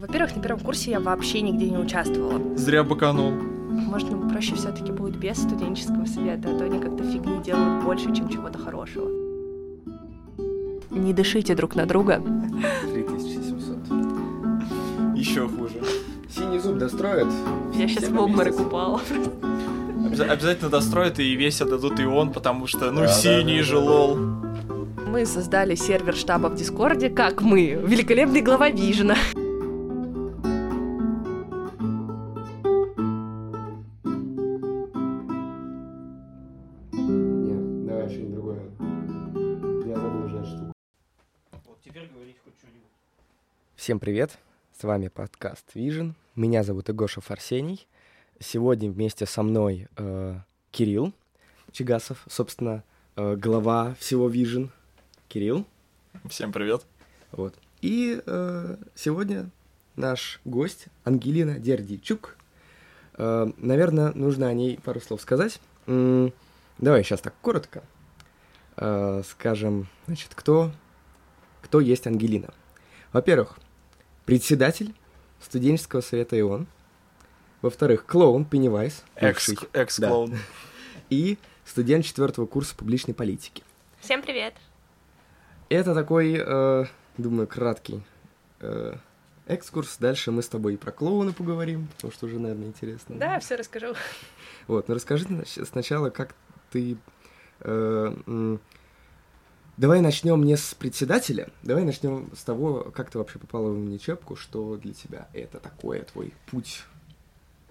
[0.00, 2.40] Во-первых, на первом курсе я вообще нигде не участвовала.
[2.56, 3.32] Зря баканул.
[3.32, 8.06] Может, нам проще все-таки будет без студенческого совета, а то они как-то фигни делают больше,
[8.14, 9.06] чем чего-то хорошего.
[10.90, 12.22] Не дышите друг на друга.
[12.92, 15.16] 3700.
[15.16, 15.74] Еще хуже.
[16.34, 17.28] Синий зуб достроят.
[17.74, 19.00] Я сейчас в обморок упала.
[20.06, 23.64] Обяза- обязательно достроят и весь отдадут и он, потому что, ну, Да, да, синий да,
[23.64, 23.80] же, да.
[23.80, 24.16] лол.
[25.06, 29.16] Мы создали сервер штаба в Дискорде, как мы, великолепный глава Вижена.
[43.90, 44.38] Всем привет,
[44.78, 46.14] с вами подкаст Vision.
[46.36, 47.88] Меня зовут Игоша Арсений.
[48.38, 50.38] Сегодня вместе со мной э,
[50.70, 51.12] Кирилл
[51.72, 52.84] Чигасов, собственно,
[53.16, 54.68] э, глава всего Vision.
[55.26, 55.66] Кирилл.
[56.28, 56.86] Всем привет.
[57.32, 57.56] Вот.
[57.80, 59.50] И э, сегодня
[59.96, 62.36] наш гость Ангелина Дердичук.
[63.14, 65.60] Э, наверное, нужно о ней пару слов сказать.
[65.88, 66.32] М,
[66.78, 67.82] давай сейчас так коротко
[68.76, 70.70] э, скажем, значит, кто,
[71.60, 72.54] кто есть Ангелина.
[73.12, 73.58] Во-первых,
[74.30, 74.94] председатель
[75.40, 76.68] студенческого совета ИОН.
[77.62, 80.38] Во-вторых, клоун Пеннивайз, Экс- бывший, Экс-клоун.
[81.10, 83.64] и студент четвертого курса публичной политики.
[83.98, 84.54] Всем привет.
[85.68, 86.84] Это такой, э,
[87.18, 88.04] думаю, краткий
[88.60, 88.94] э,
[89.48, 89.96] экскурс.
[89.98, 93.16] Дальше мы с тобой и про клоуна поговорим, потому что уже, наверное, интересно.
[93.16, 93.94] Да, все расскажу.
[94.68, 96.36] Вот, ну расскажи нач- сначала, как
[96.70, 96.96] ты...
[97.62, 98.56] э,
[99.80, 104.36] давай начнем не с председателя, давай начнем с того, как ты вообще попала в Уничепку,
[104.36, 106.82] что для тебя это такое, твой путь.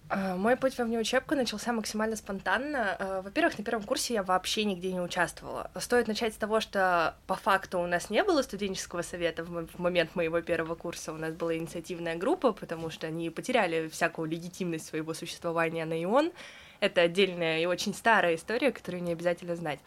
[0.10, 2.96] А, Мой путь во внеучебку начался максимально спонтанно.
[2.98, 5.70] А, Во-первых, на первом курсе я вообще нигде не участвовала.
[5.76, 10.16] Стоит начать с того, что по факту у нас не было студенческого совета в момент
[10.16, 11.14] моего первого курса.
[11.14, 16.32] У нас была инициативная группа, потому что они потеряли всякую легитимность своего существования на ИОН.
[16.80, 19.80] Это отдельная и очень старая история, которую не обязательно знать.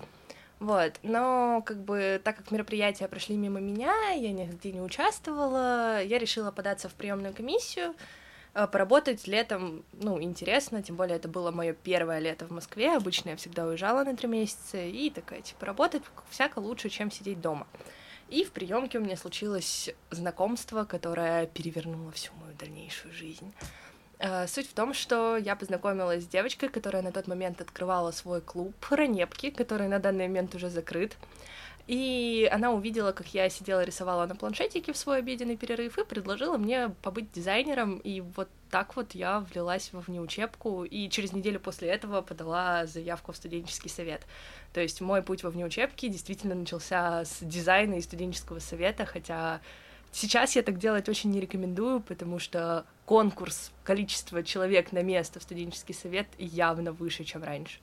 [0.62, 6.20] Вот, но как бы так как мероприятия прошли мимо меня, я нигде не участвовала, я
[6.20, 7.96] решила податься в приемную комиссию,
[8.54, 13.30] э, поработать летом, ну, интересно, тем более это было мое первое лето в Москве, обычно
[13.30, 17.66] я всегда уезжала на три месяца, и такая, типа, работать всяко лучше, чем сидеть дома.
[18.28, 23.52] И в приемке у меня случилось знакомство, которое перевернуло всю мою дальнейшую жизнь.
[24.22, 28.40] Э, Суть в том, что я познакомилась с девочкой, которая на тот момент открывала свой
[28.40, 31.16] клуб Ранепки, который на данный момент уже закрыт.
[31.88, 36.56] И она увидела, как я сидела рисовала на планшетике в свой обеденный перерыв и предложила
[36.56, 37.98] мне побыть дизайнером.
[37.98, 43.32] И вот так вот я влилась во внеучебку и через неделю после этого подала заявку
[43.32, 44.22] в студенческий совет.
[44.72, 49.60] То есть мой путь во внеучебке действительно начался с дизайна и студенческого совета, хотя
[50.12, 55.42] сейчас я так делать очень не рекомендую, потому что конкурс, количество человек на место в
[55.42, 57.80] студенческий совет явно выше, чем раньше.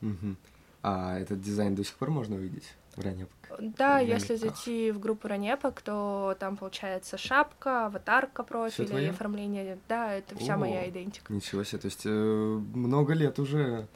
[0.00, 0.36] Мгм.
[0.82, 3.34] А этот дизайн до сих пор можно увидеть в Ранепок?
[3.58, 9.78] Да, На если зайти в группу Ранепок, то там получается шапка, аватарка профиля и оформление.
[9.88, 10.58] Да, это вся О.
[10.58, 11.32] моя идентика.
[11.32, 13.86] Ничего себе, то есть э, много лет уже.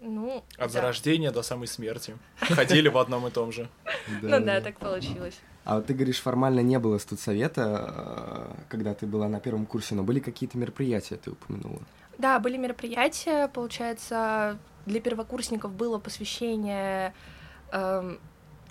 [0.00, 0.68] Ну, От да.
[0.68, 2.16] зарождения до самой смерти.
[2.40, 3.68] Ходили в одном и том же.
[4.22, 5.38] Ну да, так получилось.
[5.64, 9.94] А вот ты говоришь, формально не было студсовета, э, когда ты была на первом курсе,
[9.94, 11.80] но были какие-то мероприятия, ты упомянула.
[12.16, 17.12] Да, были мероприятия, получается, для первокурсников было посвящение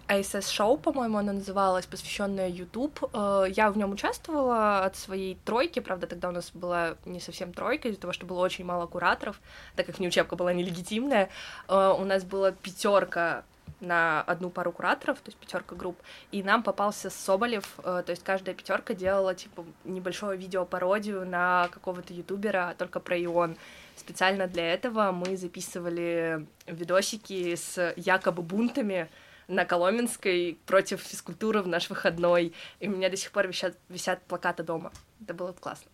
[0.08, 3.04] эм, ISS-шоу, по-моему, оно называлось, посвященное YouTube.
[3.14, 7.54] Э, Я в нем участвовала от своей тройки, правда, тогда у нас была не совсем
[7.54, 9.40] тройка, из-за того, что было очень мало кураторов,
[9.76, 11.30] так как неучебка была нелегитимная.
[11.68, 13.44] Э, У нас была пятерка
[13.80, 15.98] на одну пару кураторов, то есть пятерка групп,
[16.32, 22.14] и нам попался Соболев, э, то есть каждая пятерка делала типа небольшое видео-пародию на какого-то
[22.14, 23.56] ютубера, только про Ион.
[23.96, 29.10] Специально для этого мы записывали видосики с якобы бунтами
[29.48, 34.22] на Коломенской против физкультуры в наш выходной, и у меня до сих пор висят, висят
[34.24, 34.92] плакаты дома.
[35.22, 35.90] Это было классно.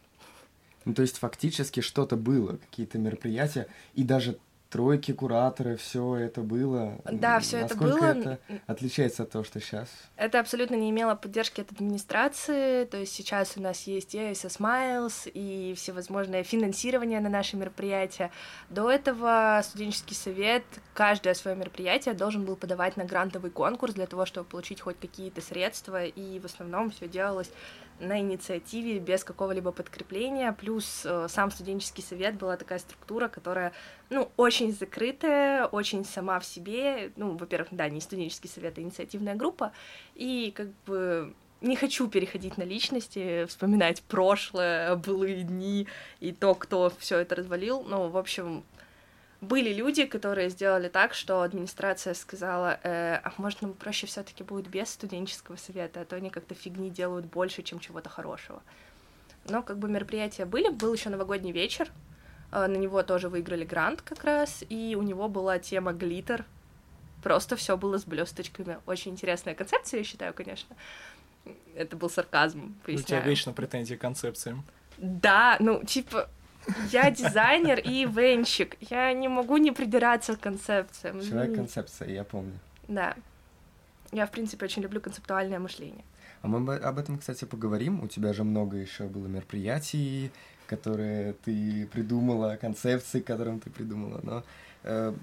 [0.86, 4.38] Ну, то есть фактически что-то было, какие-то мероприятия, и даже
[4.74, 7.00] тройки, кураторы, все это было.
[7.06, 8.06] Да, все это было.
[8.06, 9.88] это отличается от того, что сейчас?
[10.16, 14.60] Это абсолютно не имело поддержки от администрации, то есть сейчас у нас есть и ISS
[14.60, 18.32] Miles, и всевозможное финансирование на наши мероприятия.
[18.72, 20.64] До этого студенческий совет
[20.96, 25.42] каждое свое мероприятие должен был подавать на грантовый конкурс для того, чтобы получить хоть какие-то
[25.42, 27.52] средства, и в основном все делалось
[28.00, 33.74] на инициативе без какого-либо подкрепления, плюс э, сам студенческий совет была такая структура, которая,
[34.10, 39.36] ну, очень закрытая, очень сама в себе, ну, во-первых, да, не студенческий совет, а инициативная
[39.36, 39.72] группа,
[40.16, 45.88] и как бы не хочу переходить на личности, вспоминать прошлое, былые дни
[46.20, 47.84] и то, кто все это развалил.
[47.84, 48.64] Ну, в общем,
[49.44, 54.68] были люди, которые сделали так, что администрация сказала, э, а может нам проще все-таки будет
[54.68, 58.62] без студенческого совета, а то они как-то фигни делают больше, чем чего-то хорошего.
[59.50, 61.92] Но как бы мероприятия были, был еще новогодний вечер,
[62.52, 66.46] э, на него тоже выиграли грант как раз, и у него была тема глиттер,
[67.22, 68.80] просто все было с блесточками.
[68.86, 70.76] Очень интересная концепция, я считаю, конечно.
[71.76, 73.04] Это был сарказм, поясняю.
[73.04, 74.64] У тебя вечно претензии к концепциям.
[74.98, 76.30] Да, ну, типа,
[76.92, 78.78] я дизайнер и ивенщик.
[78.80, 81.22] Я не могу не придираться к концепциям.
[81.22, 82.60] Человек-концепция, я помню.
[82.88, 83.16] Да.
[84.12, 86.04] Я, в принципе, очень люблю концептуальное мышление.
[86.42, 88.04] А мы об этом, кстати, поговорим.
[88.04, 90.32] У тебя же много еще было мероприятий,
[90.68, 94.20] которые ты придумала, концепции, которым ты придумала.
[94.24, 94.44] Но
[94.84, 95.14] э,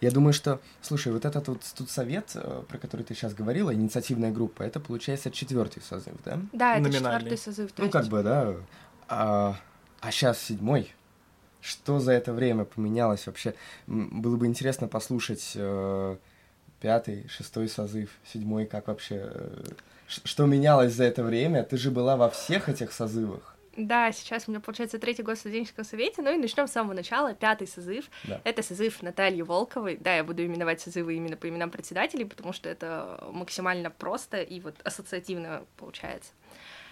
[0.00, 3.74] я думаю, что, слушай, вот этот вот тут совет, э, про который ты сейчас говорила,
[3.74, 6.38] инициативная группа, это получается четвертый созыв, да?
[6.52, 7.70] Да, это четвертый созыв.
[7.76, 8.56] Ну, как бы, да.
[9.08, 9.56] А,
[10.00, 10.92] а сейчас седьмой.
[11.60, 13.54] Что за это время поменялось вообще?
[13.86, 16.16] Было бы интересно послушать э,
[16.80, 19.30] пятый, шестой созыв, седьмой, как вообще...
[19.34, 19.64] Э,
[20.06, 21.62] что менялось за это время?
[21.62, 23.56] Ты же была во всех этих созывах.
[23.76, 26.92] Да, сейчас у меня получается третий год в студенческом совете, ну и начнем с самого
[26.92, 28.06] начала, пятый созыв.
[28.24, 28.40] Да.
[28.44, 29.96] Это созыв Натальи Волковой.
[30.00, 34.60] Да, я буду именовать созывы именно по именам председателей, потому что это максимально просто и
[34.60, 36.32] вот ассоциативно получается.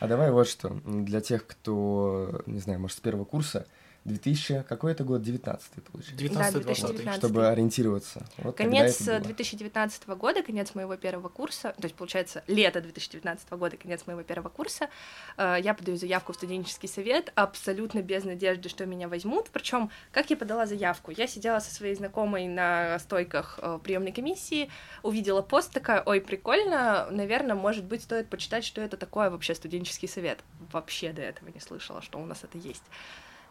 [0.01, 3.67] А давай вот что, для тех, кто, не знаю, может, с первого курса,
[4.09, 5.23] 2000, какой это год?
[5.23, 6.17] 19 получается?
[6.17, 7.19] 19 да, 2019.
[7.19, 8.27] Чтобы ориентироваться.
[8.39, 14.07] Вот конец 2019 года, конец моего первого курса, то есть, получается, лето 2019 года, конец
[14.07, 14.89] моего первого курса,
[15.37, 19.51] э, я подаю заявку в студенческий совет, абсолютно без надежды, что меня возьмут.
[19.53, 21.11] Причем, как я подала заявку?
[21.11, 24.71] Я сидела со своей знакомой на стойках э, приемной комиссии,
[25.03, 30.09] увидела пост, такая, ой, прикольно, наверное, может быть, стоит почитать, что это такое вообще студенческий
[30.09, 30.39] совет.
[30.73, 32.85] Вообще до этого не слышала, что у нас это есть.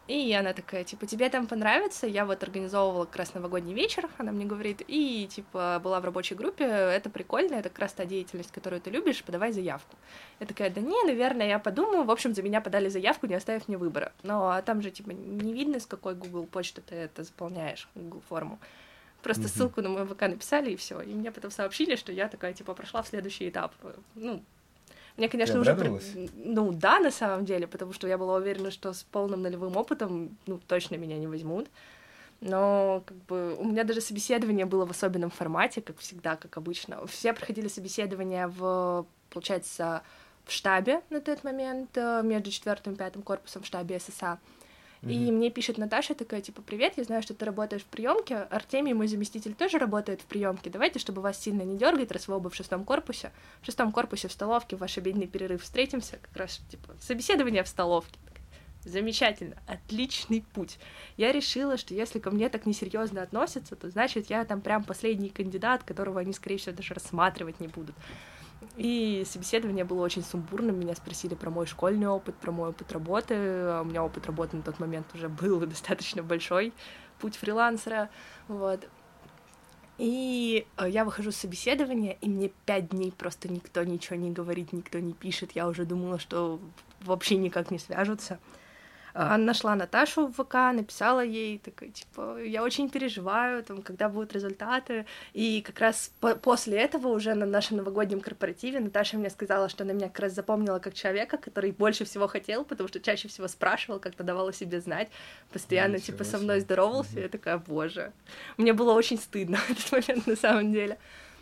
[0.08, 2.06] И она такая, типа, тебе там понравится?
[2.06, 6.34] Я вот организовывала как раз новогодний вечер, она мне говорит, и, типа, была в рабочей
[6.34, 9.96] группе, это прикольно, это как раз та деятельность, которую ты любишь, подавай заявку.
[10.40, 12.04] Я такая, да не, наверное, я подумаю.
[12.04, 14.12] В общем, за меня подали заявку, не оставив мне выбора.
[14.22, 18.22] Но а там же, типа, не видно, с какой Google почты ты это заполняешь, Google
[18.30, 18.58] форму.
[19.22, 19.48] Просто mm-hmm.
[19.48, 21.02] ссылку на мой ВК написали, и все.
[21.02, 23.74] И мне потом сообщили, что я такая, типа, прошла в следующий этап.
[24.14, 24.42] Ну,
[25.18, 25.76] мне, конечно, уже...
[26.36, 30.38] Ну да, на самом деле, потому что я была уверена, что с полным нулевым опытом,
[30.46, 31.66] ну, точно меня не возьмут.
[32.40, 37.04] Но как бы у меня даже собеседование было в особенном формате, как всегда, как обычно.
[37.08, 40.02] Все проходили собеседование в, получается,
[40.44, 44.38] в штабе на тот момент, э, между четвертым и пятым корпусом в штабе ССА.
[45.02, 45.12] Mm-hmm.
[45.12, 48.36] И мне пишет Наташа такая, типа, привет, я знаю, что ты работаешь в приемке.
[48.36, 50.70] Артемий, мой заместитель, тоже работает в приемке.
[50.70, 53.30] Давайте, чтобы вас сильно не дергать, раз вы оба в шестом корпусе.
[53.62, 56.18] В шестом корпусе в столовке в ваш обеденный перерыв встретимся.
[56.20, 58.18] Как раз, типа, собеседование в столовке.
[58.84, 60.78] Замечательно, отличный путь.
[61.16, 65.30] Я решила, что если ко мне так несерьезно относятся, то значит я там прям последний
[65.30, 67.94] кандидат, которого они, скорее всего, даже рассматривать не будут.
[68.76, 70.80] И собеседование было очень сумбурным.
[70.80, 73.34] Меня спросили про мой школьный опыт, про мой опыт работы.
[73.34, 76.72] А у меня опыт работы на тот момент уже был достаточно большой,
[77.20, 78.08] путь фрилансера.
[78.48, 78.88] Вот.
[79.98, 84.72] И э, я выхожу с собеседования, и мне пять дней просто никто ничего не говорит,
[84.72, 85.52] никто не пишет.
[85.52, 86.60] Я уже думала, что
[87.00, 88.38] вообще никак не свяжутся.
[89.14, 94.32] А, нашла Наташу в ВК, написала ей, такой, типа, я очень переживаю, там, когда будут
[94.32, 95.06] результаты.
[95.32, 99.84] И как раз по после этого уже на нашем новогоднем корпоративе Наташа мне сказала, что
[99.84, 103.48] она меня как раз запомнила как человека, который больше всего хотел, потому что чаще всего
[103.48, 105.08] спрашивал, как-то давала себе знать,
[105.52, 107.12] постоянно, Ничего типа, со мной здоровался.
[107.12, 107.20] Угу.
[107.20, 108.12] Я такая, боже.
[108.56, 110.98] Мне было очень стыдно в этот момент, на самом деле.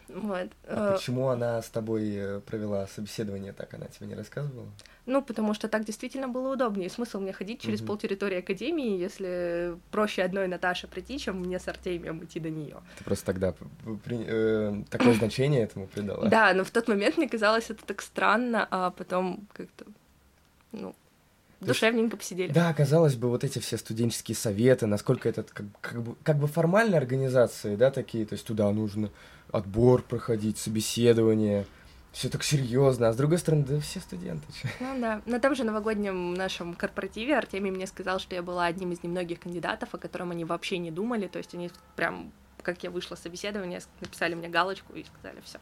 [0.09, 0.49] Вот.
[0.65, 3.75] А э, почему она с тобой э, провела собеседование так?
[3.75, 4.69] Она тебе не рассказывала?
[5.07, 6.91] Ну, потому что так действительно было удобнее.
[6.91, 7.89] Смысл мне ходить через угу.
[7.89, 12.77] полтерритории академии, если проще одной Наташе прийти, чем мне с Артемием идти до нее.
[12.99, 13.55] Ты просто тогда
[14.05, 14.25] при...
[14.27, 16.29] э, такое значение этому придала.
[16.29, 19.87] Да, но в тот момент мне казалось это так странно, а потом как-то,
[20.73, 20.95] ну,
[21.61, 22.53] душевненько посидели.
[22.53, 26.47] Да, казалось бы, вот эти все студенческие советы, насколько это как, как, бы, как бы
[26.47, 29.11] формальные организации, да, такие, то есть туда нужно
[29.57, 31.67] отбор проходить, собеседование,
[32.13, 34.47] все так серьезно, а с другой стороны, да все студенты.
[34.81, 38.93] Ну да, на том же новогоднем нашем корпоративе Артемий мне сказал, что я была одним
[38.93, 42.33] из немногих кандидатов, о котором они вообще не думали, то есть они прям,
[42.63, 45.59] как я вышла с собеседования, написали мне галочку и сказали, все.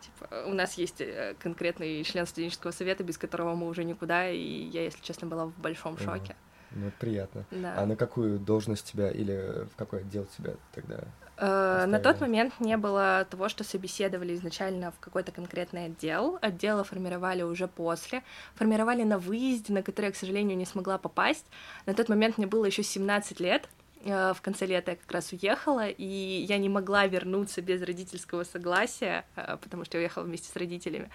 [0.00, 4.68] Типа, у нас есть э, конкретный член студенческого совета, без которого мы уже никуда, и
[4.68, 6.36] я, если честно, была в большом шоке.
[6.70, 7.44] Ну, это приятно.
[7.50, 7.74] Да.
[7.76, 11.04] А на какую должность тебя или в какой отдел тебя тогда
[11.38, 16.38] Э, На тот момент не было того, что собеседовали изначально в какой-то конкретный отдел.
[16.40, 18.22] Отделы формировали уже после.
[18.54, 21.46] Формировали на выезде, на который я, к сожалению, не смогла попасть.
[21.86, 23.68] На тот момент мне было еще 17 лет.
[24.04, 26.04] Э, В конце лета я как раз уехала, и
[26.48, 31.10] я не могла вернуться без родительского согласия, э, потому что я уехала вместе с родителями.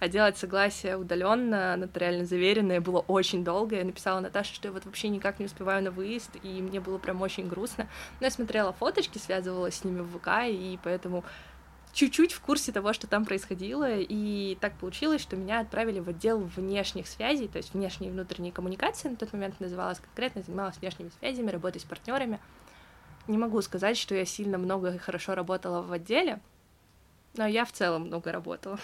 [0.00, 3.76] А делать согласие удаленно, нотариально заверенное, было очень долго.
[3.76, 6.98] Я написала Наташе, что я вот вообще никак не успеваю на выезд, и мне было
[6.98, 7.88] прям очень грустно.
[8.20, 11.24] Но я смотрела фоточки, связывалась с ними в ВК, и поэтому
[11.98, 16.38] чуть-чуть в курсе того, что там происходило, и так получилось, что меня отправили в отдел
[16.38, 21.10] внешних связей, то есть внешние и внутренние коммуникации на тот момент называлась конкретно, занималась внешними
[21.18, 22.38] связями, работой с партнерами.
[23.26, 26.38] Не могу сказать, что я сильно много и хорошо работала в отделе,
[27.36, 28.78] но я в целом много работала.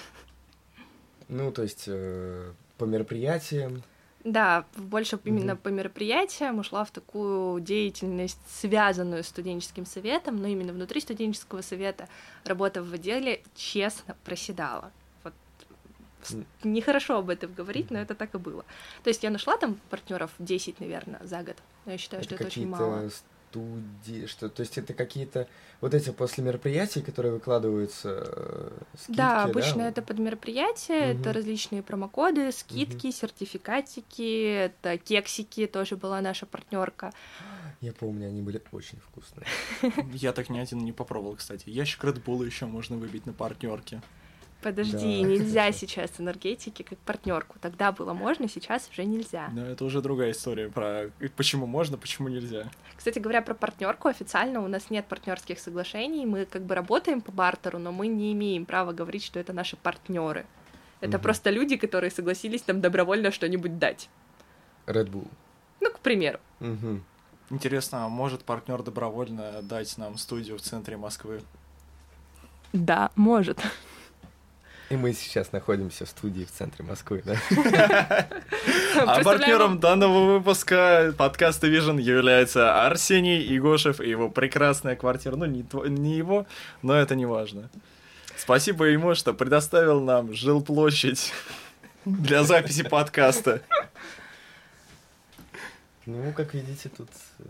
[1.29, 3.85] Ну, то есть э, по мероприятиям.
[4.25, 5.59] Да, больше именно Мгм.
[5.63, 12.09] по мероприятиям ушла в такую деятельность, связанную с студенческим советом, но именно внутри студенческого совета,
[12.45, 14.91] работа в отделе, честно, проседала.
[15.25, 15.35] Вот
[16.31, 16.47] М.
[16.63, 18.65] нехорошо об этом говорить, но это так и было.
[19.03, 22.47] То есть я нашла там партнеров 10, наверное, за год, но я считаю, что это
[22.47, 23.11] очень мало.
[23.55, 25.47] Студии, что, то есть это какие-то
[25.81, 31.21] вот эти после мероприятий, которые выкладываются э, скидки, да, обычно это под мероприятия, Мгм.
[31.21, 37.13] это различные промокоды, скидки, сертификатики, это кексики, тоже была наша партнерка.
[37.81, 39.47] Я помню, они были очень вкусные.
[40.13, 41.69] Я так ни один не попробовал, кстати.
[41.69, 44.03] Ящик Red Bull еще можно выбить на партнерке.
[44.65, 47.57] Подожди, Да, нельзя сейчас энергетики как партнерку.
[47.61, 49.51] Тогда было можно, сейчас уже нельзя.
[49.53, 52.71] Но это уже другая история про почему можно, почему нельзя.
[52.97, 56.25] Кстати говоря, про партнерку официально у нас нет партнерских соглашений.
[56.25, 59.77] Мы как бы работаем по бартеру, но мы не имеем права говорить, что это наши
[59.77, 60.47] партнеры.
[61.03, 61.23] Это Мгм.
[61.23, 64.09] просто люди, которые согласились нам добровольно что-нибудь дать.
[64.87, 65.29] Red Bull.
[65.83, 66.39] Ну, к примеру.
[66.61, 67.05] Мгм.
[67.51, 71.43] Интересно, а может партнер добровольно дать нам студию в центре Москвы?
[72.73, 73.61] Да, может.
[74.91, 77.37] И мы сейчас находимся в студии в центре Москвы, да?
[78.97, 85.37] А партнером данного выпуска подкаста Vision является Арсений Игошев и его прекрасная квартира.
[85.37, 86.47] Ну, не, его,
[86.83, 87.71] но это не важно.
[88.37, 91.33] Спасибо ему, что предоставил нам жилплощадь
[92.05, 93.63] для записи подкаста.
[96.07, 97.45] Ну, как видите, тут э,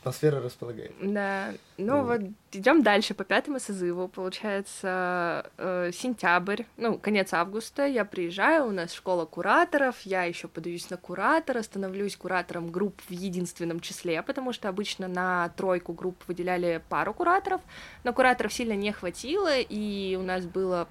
[0.00, 0.92] атмосфера располагает.
[1.00, 2.20] Да, ну Вот.
[2.20, 4.08] вот идем дальше по пятому созыву.
[4.08, 7.86] Получается э, сентябрь, ну конец августа.
[7.86, 10.00] Я приезжаю, у нас школа кураторов.
[10.02, 15.48] Я еще подаюсь на куратора, становлюсь куратором групп в единственном числе, потому что обычно на
[15.50, 17.60] тройку групп выделяли пару кураторов,
[18.04, 20.88] но кураторов сильно не хватило, и у нас было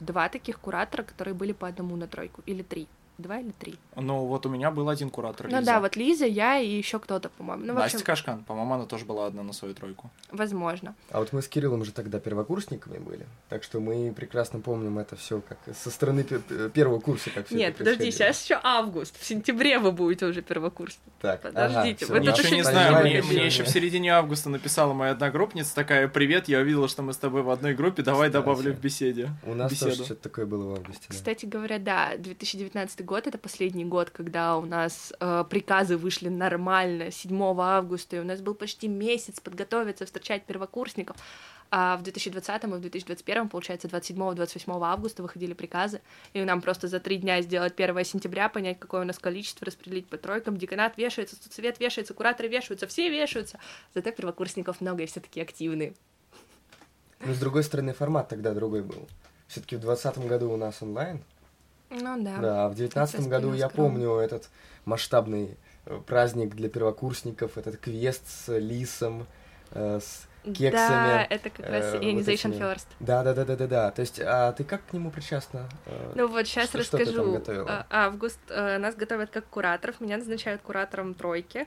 [0.00, 2.88] два таких куратора, которые были по одному на тройку или три.
[3.18, 3.76] Два или три.
[3.94, 5.66] Ну, вот у меня был один куратор, Ну Лиза.
[5.72, 7.64] да, вот Лиза, я и еще кто-то, по-моему.
[7.64, 10.10] Ну, Настя общем, Кашкан, по-моему, она тоже была одна на свою тройку.
[10.30, 10.94] возможно.
[11.10, 15.16] А вот мы с Кириллом же тогда первокурсниками были, так что мы прекрасно помним это
[15.16, 19.18] все как со стороны пе- пе- первого курса, как все Нет, подожди, сейчас еще август.
[19.18, 21.00] В сентябре вы будете уже первокурсник.
[21.22, 24.50] Так, подождите, всё, вы Я тут еще не знаю, мне, мне еще в середине августа
[24.50, 28.28] написала моя одногруппница такая, привет, я увидела, что мы с тобой в одной группе, давай
[28.28, 28.42] Кстати.
[28.44, 29.30] добавлю в беседе.
[29.44, 29.90] У нас беседу.
[29.92, 31.06] тоже что-то такое было в августе.
[31.08, 31.14] да.
[31.14, 37.10] Кстати говоря, да, 2019 год это последний год, когда у нас э, приказы вышли нормально
[37.10, 41.16] 7 августа, и у нас был почти месяц подготовиться, встречать первокурсников.
[41.70, 46.00] А в 2020 и в 2021, получается, 27-28 августа выходили приказы,
[46.32, 50.06] и нам просто за три дня сделать 1 сентября, понять, какое у нас количество, распределить
[50.06, 53.58] по тройкам, деканат вешается, соцвет вешается, кураторы вешаются, все вешаются.
[53.94, 55.94] Зато первокурсников много и все таки активные.
[57.20, 59.08] Но с другой стороны, формат тогда другой был.
[59.48, 61.22] Все-таки в 2020 году у нас онлайн,
[61.90, 62.38] Ну да.
[62.38, 64.48] да, а в 2019 Процесс году я помню этот
[64.84, 69.26] масштабный э, праздник для первокурсников, этот квест с лисом,
[69.70, 70.00] э,
[70.46, 71.26] с Да, кексами.
[71.30, 72.60] это как раз э, вот Ionization этими.
[72.62, 72.86] First.
[73.00, 73.90] Да, да, да, да, да, да.
[73.90, 75.68] То есть, а ты как к нему причастна?
[75.86, 77.32] Э, Ну вот сейчас Что- что ты там расскажу.
[77.32, 77.86] готовила?
[77.90, 81.66] А, Август э, нас готовят как кураторов, меня назначают куратором тройки.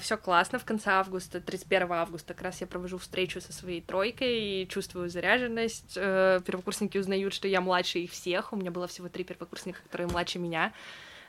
[0.00, 0.58] Все классно.
[0.58, 5.08] В конце августа, 31 августа, как раз я провожу встречу со своей тройкой и чувствую
[5.08, 5.94] заряженность.
[5.96, 8.52] Э, Первокурсники узнают, что я младше их всех.
[8.52, 10.72] У меня было всего три первокурсника, которые младше меня.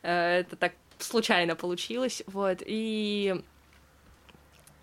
[0.03, 2.21] Э, Это так случайно получилось.
[2.27, 2.57] Вот.
[2.65, 3.41] И э,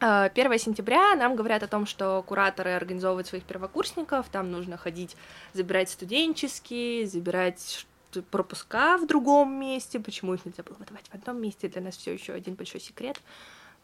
[0.00, 5.16] 1 сентября нам говорят о том, что кураторы организовывают своих первокурсников, там нужно ходить,
[5.52, 7.87] забирать студенческие, забирать
[8.30, 12.12] пропуска в другом месте, почему их нельзя было выдавать в одном месте, для нас все
[12.12, 13.21] еще один большой секрет.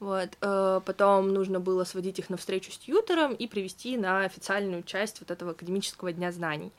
[0.01, 0.31] Вот.
[0.41, 5.21] э, Потом нужно было сводить их на встречу с тьютером и привести на официальную часть
[5.21, 6.73] вот этого академического дня знаний.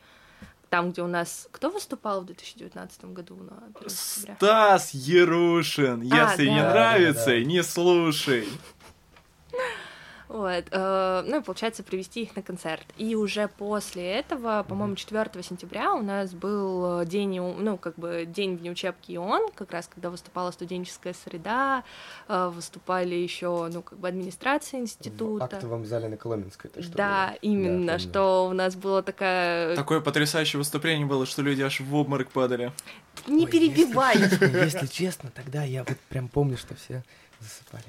[0.69, 1.47] Там, где у нас...
[1.51, 4.35] Кто выступал в 2019 году на 1 сентября?
[4.35, 6.51] Стас Ярушин, А, если да.
[6.51, 7.43] не Да, нравится, да, да.
[7.43, 8.47] не слушай.
[10.29, 12.85] Вот, э, ну и получается привести их на концерт.
[12.97, 18.57] И уже после этого, по-моему, 4 сентября у нас был день, ну, как бы день
[18.57, 21.85] внеучебки и он, как раз когда выступала студенческая среда,
[22.27, 25.47] э, выступали еще, ну, как бы администрация института.
[25.49, 26.71] В актовом зале на Коломенской.
[26.71, 27.37] Это что да, было?
[27.41, 29.77] именно, да, что у нас было такая...
[29.77, 32.73] Такое потрясающее выступление было, что люди аж в обморок падали.
[33.27, 34.17] Не Ой, перебивай!
[34.17, 37.03] Если, если честно, тогда я вот прям помню, что все
[37.39, 37.85] засыпали.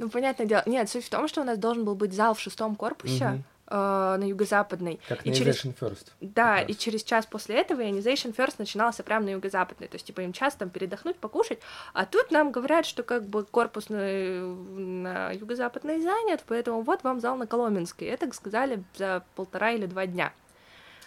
[0.00, 0.62] Ну, понятное дело.
[0.64, 3.42] Нет, суть в том, что у нас должен был быть зал в шестом корпусе, угу.
[3.66, 4.98] э, на юго-западной.
[5.06, 5.62] Как и через...
[5.62, 6.06] First.
[6.22, 9.88] Да, и через час после этого Ionization First начинался прямо на юго-западной.
[9.88, 11.58] То есть, типа, им час там передохнуть, покушать.
[11.92, 17.20] А тут нам говорят, что как бы корпус на, на юго-западной занят, поэтому вот вам
[17.20, 18.08] зал на Коломенской.
[18.08, 20.32] Это сказали за полтора или два дня.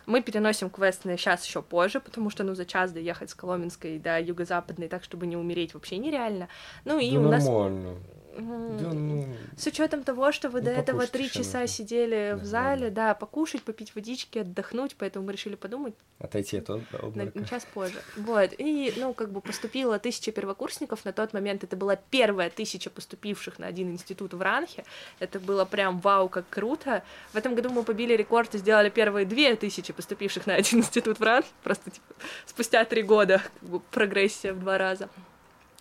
[0.06, 3.98] Мы переносим квест на сейчас еще позже, потому что, ну, за час доехать с Коломенской
[3.98, 6.48] до юго-западной так, чтобы не умереть, вообще нереально.
[6.86, 7.46] Ну, и да у нас...
[7.46, 7.96] Нормально.
[8.36, 9.28] Да, ну...
[9.58, 11.68] С учетом того, что вы ну, до этого три часа нужно.
[11.68, 13.08] сидели да, в зале, да.
[13.10, 15.94] да, покушать, попить водички, отдохнуть, поэтому мы решили подумать.
[16.20, 18.02] Отойти от на, на час позже.
[18.18, 18.52] Вот.
[18.58, 21.06] И, ну, как бы поступило тысяча первокурсников.
[21.06, 24.84] На тот момент это была первая тысяча поступивших на один институт в Ранхе.
[25.20, 27.04] Это было прям вау, как круто.
[27.34, 31.20] В этом году мы побили рекорд и сделали первые две тысячи поступивших на один институт
[31.20, 31.50] в Ранхе.
[31.64, 32.14] Просто типа,
[32.46, 35.10] спустя три года как бы, прогрессия в два раза.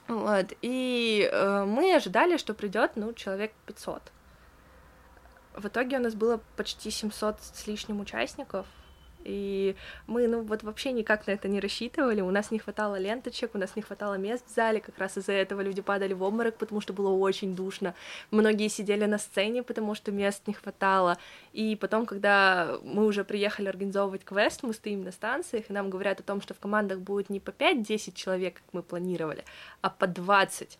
[0.09, 0.52] Вот.
[0.62, 4.02] И э, мы ожидали, что придет, ну, человек 500.
[5.56, 8.66] В итоге у нас было почти 700 с лишним участников,
[9.25, 9.76] и
[10.07, 12.21] мы, ну, вот вообще никак на это не рассчитывали.
[12.21, 14.81] У нас не хватало ленточек, у нас не хватало мест в зале.
[14.81, 17.95] Как раз из-за этого люди падали в обморок, потому что было очень душно.
[18.31, 21.19] Многие сидели на сцене, потому что мест не хватало.
[21.52, 26.21] И потом, когда мы уже приехали организовывать квест, мы стоим на станциях, и нам говорят
[26.21, 29.45] о том, что в командах будет не по 5-10 человек, как мы планировали,
[29.81, 30.79] а по 20.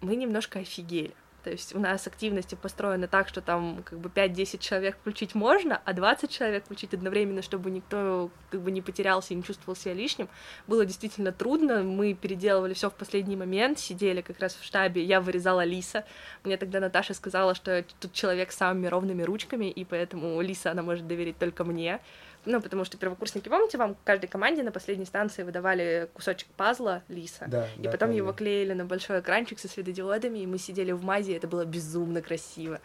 [0.00, 1.14] Мы немножко офигели.
[1.44, 5.80] То есть у нас активности построены так, что там как бы 5-10 человек включить можно,
[5.84, 9.94] а 20 человек включить одновременно, чтобы никто как бы не потерялся и не чувствовал себя
[9.94, 10.28] лишним,
[10.66, 11.82] было действительно трудно.
[11.82, 16.04] Мы переделывали все в последний момент, сидели как раз в штабе, я вырезала Лиса.
[16.44, 20.82] Мне тогда Наташа сказала, что тут человек с самыми ровными ручками, и поэтому Лиса она
[20.82, 22.00] может доверить только мне
[22.44, 27.46] ну, потому что первокурсники, помните, вам каждой команде на последней станции выдавали кусочек пазла лиса,
[27.46, 28.18] да, и да, потом помню.
[28.18, 31.64] его клеили на большой экранчик со светодиодами, и мы сидели в мазе, и это было
[31.64, 32.80] безумно красиво.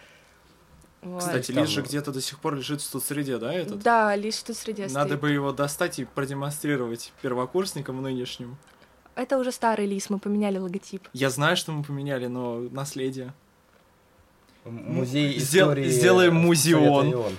[1.01, 1.19] Вот.
[1.21, 3.79] Кстати, лис же где-то до сих пор лежит в студсреде, да, этот?
[3.79, 5.21] Да, лис в студсреде Надо стоит.
[5.21, 8.57] бы его достать и продемонстрировать первокурсникам нынешним.
[9.15, 11.07] Это уже старый лис, мы поменяли логотип.
[11.13, 13.33] Я знаю, что мы поменяли, но наследие.
[14.65, 15.89] Музей истории...
[15.89, 17.36] Сделаем музеон.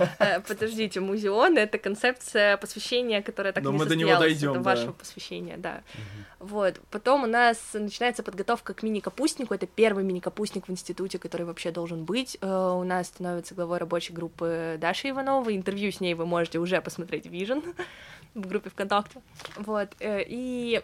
[0.18, 4.60] Э, подождите, музеон— это концепция посвящения, которая так Но не мы до него дойдем, да.
[4.60, 5.82] вашего посвящения, да.
[5.94, 6.48] Угу.
[6.48, 6.80] Вот.
[6.90, 9.54] Потом у нас начинается подготовка к мини-капустнику.
[9.54, 12.38] Это первый мини-капустник в институте, который вообще должен быть.
[12.40, 15.54] Э, у нас становится главой рабочей группы Даша Иванова.
[15.54, 17.74] Интервью с ней вы можете уже посмотреть в Vision
[18.34, 19.20] в группе ВКонтакте.
[19.56, 19.90] Вот.
[20.00, 20.82] Э, и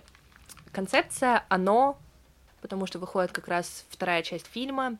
[0.72, 1.98] концепция «Оно»,
[2.66, 4.98] потому что выходит как раз вторая часть фильма,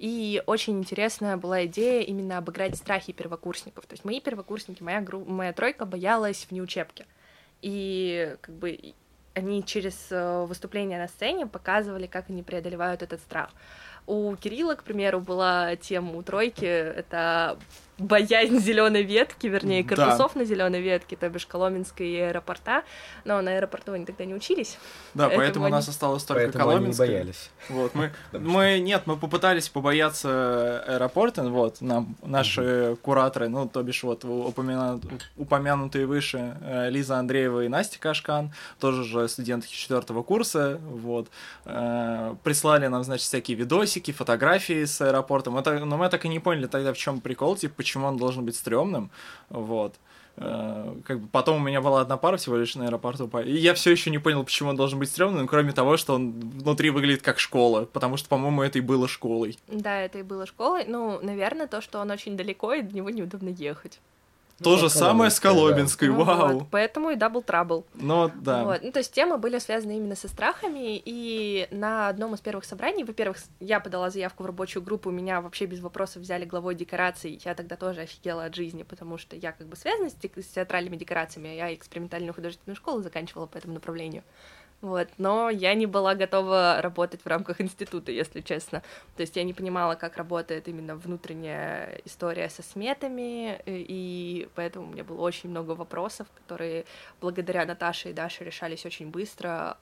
[0.00, 3.86] и очень интересная была идея именно обыграть страхи первокурсников.
[3.86, 7.06] То есть мои первокурсники, моя, группа, моя тройка боялась вне учебки.
[7.62, 8.94] И как бы
[9.34, 13.50] они через э, выступление на сцене показывали, как они преодолевают этот страх.
[14.06, 17.56] У Кирилла, к примеру, была тема у тройки, это
[17.98, 20.40] боязнь зеленой ветки, вернее, корпусов да.
[20.40, 22.82] на зеленой ветке, то бишь Коломенской и аэропорта,
[23.24, 24.78] но на аэропорту они тогда не учились.
[25.14, 27.06] Да, поэтому, у нас осталось только поэтому Коломенская.
[27.06, 27.50] Они не боялись.
[27.68, 34.02] Вот, мы, мы, нет, мы попытались побояться аэропорта, вот, нам, наши кураторы, ну, то бишь,
[34.02, 35.00] вот, упомяну,
[35.36, 41.28] упомянутые выше э, Лиза Андреева и Настя Кашкан, тоже же студентки четвертого курса, вот,
[41.64, 46.28] э, прислали нам, значит, всякие видосики, фотографии с аэропорта, мы так, но мы так и
[46.28, 49.10] не поняли тогда, в чем прикол, типа, почему он должен быть стрёмным,
[49.50, 49.94] вот.
[50.36, 53.74] Э, как бы потом у меня была одна пара всего лишь на аэропорту, и я
[53.74, 57.22] все еще не понял, почему он должен быть стрёмным, кроме того, что он внутри выглядит
[57.22, 59.58] как школа, потому что, по-моему, это и было школой.
[59.68, 60.86] Да, это и было школой.
[60.88, 64.00] Ну, наверное, то, что он очень далеко, и до него неудобно ехать.
[64.62, 66.14] То же самое с Колобинской, да.
[66.14, 66.48] вау.
[66.48, 67.86] Ну, вот, поэтому и double trouble.
[67.94, 68.64] Ну, да.
[68.64, 68.82] Вот.
[68.82, 73.04] Ну, то есть темы были связаны именно со страхами, и на одном из первых собраний,
[73.04, 77.54] во-первых, я подала заявку в рабочую группу, меня вообще без вопросов взяли главой декораций, я
[77.54, 81.48] тогда тоже офигела от жизни, потому что я как бы связана с, с театральными декорациями,
[81.48, 84.22] я экспериментальную художественную школу заканчивала по этому направлению.
[84.80, 88.82] Вот, но я не была готова работать в рамках института, если честно.
[89.16, 94.90] То есть я не понимала, как работает именно внутренняя история со сметами, и поэтому у
[94.90, 96.84] меня было очень много вопросов, которые
[97.20, 99.78] благодаря Наташе и Даше решались очень быстро.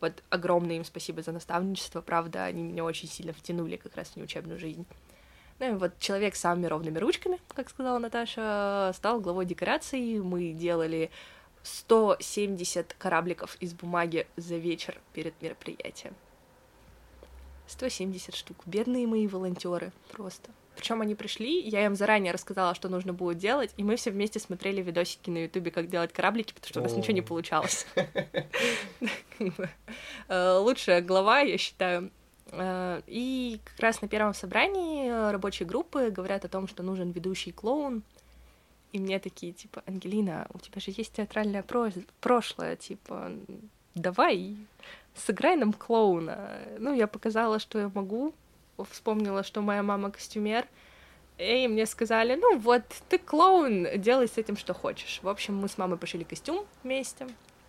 [0.00, 4.16] Вот огромное им спасибо за наставничество, правда, они меня очень сильно втянули как раз в
[4.16, 4.86] неучебную жизнь.
[5.60, 10.18] Ну и вот человек самыми ровными ручками, как сказала Наташа, стал главой декораций.
[10.18, 11.10] Мы делали
[11.64, 16.14] 170 корабликов из бумаги за вечер перед мероприятием.
[17.66, 18.58] 170 штук.
[18.66, 20.50] Бедные мои волонтеры просто.
[20.76, 24.40] Причем они пришли, я им заранее рассказала, что нужно будет делать, и мы все вместе
[24.40, 27.86] смотрели видосики на Ютубе, как делать кораблики, потому что у нас ничего не получалось.
[30.28, 32.10] Э, лучшая глава, я считаю.
[32.52, 37.52] Э, и как раз на первом собрании рабочей группы говорят о том, что нужен ведущий
[37.52, 38.02] клоун.
[38.94, 41.64] И мне такие, типа, Ангелина, у тебя же есть театральное
[42.20, 43.32] прошлое, типа,
[43.96, 44.56] давай,
[45.16, 46.60] сыграй нам клоуна.
[46.78, 48.32] Ну, я показала, что я могу,
[48.88, 50.68] вспомнила, что моя мама костюмер,
[51.38, 55.18] и мне сказали, ну вот, ты клоун, делай с этим, что хочешь.
[55.24, 57.26] В общем, мы с мамой пошили костюм вместе.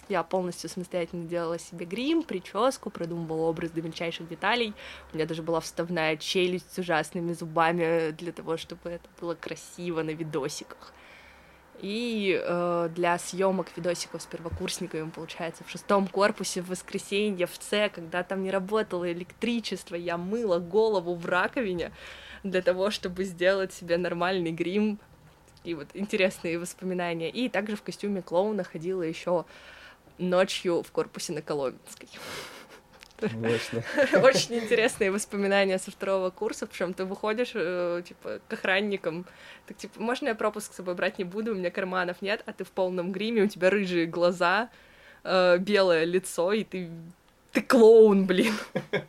[0.07, 4.75] Я полностью самостоятельно делала себе грим, прическу, продумывала образ до мельчайших деталей.
[5.11, 10.03] У меня даже была вставная челюсть с ужасными зубами для того, чтобы это было красиво
[10.03, 10.93] на видосиках.
[11.81, 17.89] И э, для съемок видосиков с первокурсниками, получается, в шестом корпусе в воскресенье в С,
[17.89, 21.91] когда там не работало электричество, я мыла голову в раковине
[22.43, 24.99] для того, чтобы сделать себе нормальный грим.
[25.63, 27.29] И вот интересные воспоминания.
[27.29, 29.45] И также в костюме клоуна ходила еще
[30.17, 32.07] ночью в корпусе на Коломенской.
[33.21, 33.83] Мощно.
[34.21, 39.25] Очень интересные воспоминания со второго курса, причем ты выходишь, э, типа, к охранникам,
[39.67, 42.53] так, типа, можно я пропуск с собой брать не буду, у меня карманов нет, а
[42.53, 44.69] ты в полном гриме, у тебя рыжие глаза,
[45.23, 46.89] э, белое лицо, и ты
[47.55, 48.53] ты клоун, блин.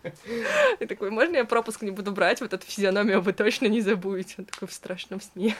[0.78, 4.36] И такой, можно я пропуск не буду брать, вот эту физиономию вы точно не забудете.
[4.38, 5.56] Он такой в страшном сне.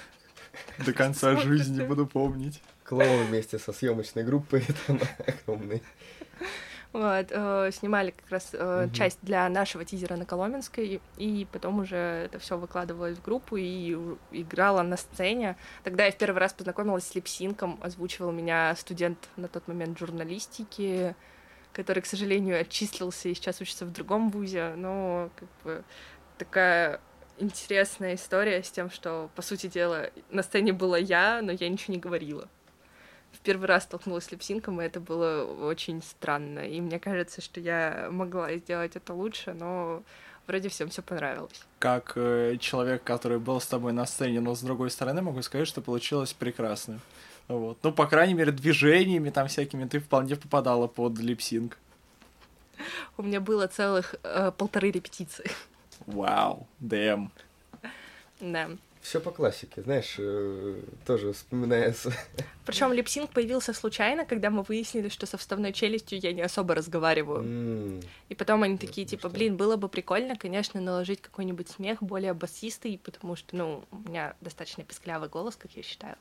[0.78, 2.62] До конца жизни буду помнить.
[2.85, 5.82] Клоун вместе со съемочной группой там огромный.
[6.96, 8.94] Вот, э, снимали как раз э, угу.
[8.94, 13.94] часть для нашего тизера на Коломенской, и потом уже это все выкладывалось в группу и
[14.30, 15.59] играла на сцене.
[15.85, 21.14] Тогда я в первый раз познакомилась с липсинком, озвучивал меня студент на тот момент журналистики,
[21.74, 25.85] который, к сожалению, отчислился и сейчас учится в другом вузе, но как бы
[26.38, 27.02] такая
[27.37, 31.92] интересная история с тем, что, по сути дела, на сцене была я, но я ничего
[31.92, 32.48] не говорила
[33.37, 36.61] в первый раз столкнулась с липсинком, и это было очень странно.
[36.61, 40.03] И мне кажется, что я могла сделать это лучше, но
[40.46, 41.62] вроде всем все понравилось.
[41.79, 45.68] Как э, человек, который был с тобой на сцене, но с другой стороны, могу сказать,
[45.68, 47.01] что получилось прекрасно.
[47.49, 47.79] Вот.
[47.83, 51.79] Ну, по крайней мере, движениями там всякими ты вполне попадала под липсинг.
[53.16, 55.51] У меня было целых э, полторы репетиции.
[56.07, 57.31] Вау, дэм.
[58.40, 58.70] Да
[59.07, 62.12] все по классике, знаешь, э, тоже вспоминается.
[62.66, 67.45] Причем липсинг появился случайно, когда мы выяснили, что со вставной челюстью я не особо разговариваю.
[67.45, 68.05] Mm.
[68.31, 73.01] И потом они такие, типа, блин, было бы прикольно, конечно, наложить какой-нибудь смех более басистый,
[73.03, 76.16] потому что, ну, у меня достаточно песклявый голос, как я считаю.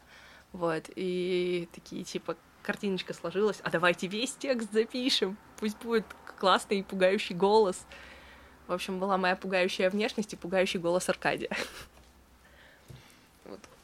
[0.52, 6.06] Вот, и такие, типа, картиночка сложилась, а давайте весь текст запишем, пусть будет
[6.40, 7.88] классный и пугающий голос.
[8.68, 11.50] В общем, была моя пугающая внешность и пугающий голос Аркадия.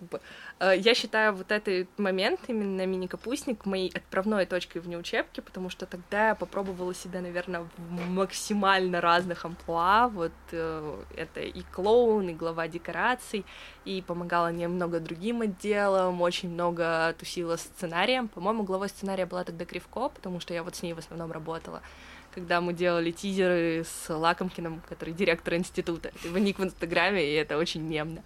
[0.02, 0.22] Как бы.
[0.60, 5.86] Э, я считаю вот этот момент, именно мини-капустник, моей отправной точкой в неучебке, потому что
[5.86, 10.08] тогда я попробовала себя, наверное, в максимально разных амплуа.
[10.08, 13.46] Вот э, это и клоун, и глава декораций,
[13.86, 18.28] и помогала немного другим отделам, очень много тусила сценарием.
[18.28, 21.84] По-моему, главой сценария была тогда Кривко, потому что я вот с ней в основном работала
[22.34, 26.12] когда мы делали тизеры с Лакомкиным, который директор института.
[26.24, 28.24] Его ник в Инстаграме, и это очень мемно.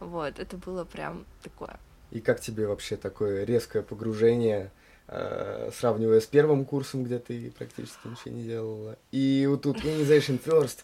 [0.00, 1.78] Вот, это было прям такое.
[2.10, 4.72] И как тебе вообще такое резкое погружение,
[5.06, 10.42] э, сравнивая с первым курсом, где ты практически ничего не делала, и вот тут Organization
[10.42, 10.78] First,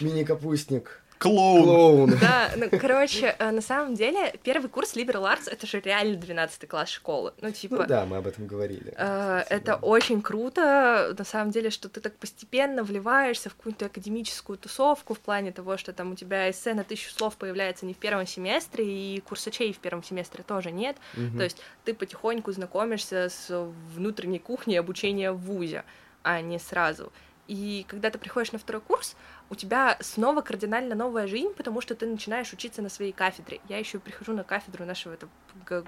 [0.00, 1.64] мини-капустник, Клоун.
[1.64, 2.18] Клоун.
[2.20, 6.68] Да, ну, короче, э, на самом деле, первый курс Liberal Arts— это же реально 12
[6.68, 7.32] класс школы.
[7.40, 7.76] Ну, типа...
[7.76, 8.94] Ну да, мы об этом говорили.
[8.96, 9.76] Э, это да.
[9.76, 15.20] очень круто, на самом деле, что ты так постепенно вливаешься в какую-то академическую тусовку в
[15.20, 18.84] плане того, что там у тебя эссе на тысячу слов появляется не в первом семестре,
[18.84, 20.96] и курсачей в первом семестре тоже нет.
[21.14, 21.38] Угу.
[21.38, 23.50] То есть ты потихоньку знакомишься с
[23.94, 25.84] внутренней кухней обучения в ВУЗе,
[26.22, 27.12] а не сразу.
[27.48, 29.16] И когда ты приходишь на второй курс,
[29.50, 33.60] у тебя снова кардинально новая жизнь, потому что ты начинаешь учиться на своей кафедре.
[33.68, 35.28] Я еще прихожу на кафедру нашего это,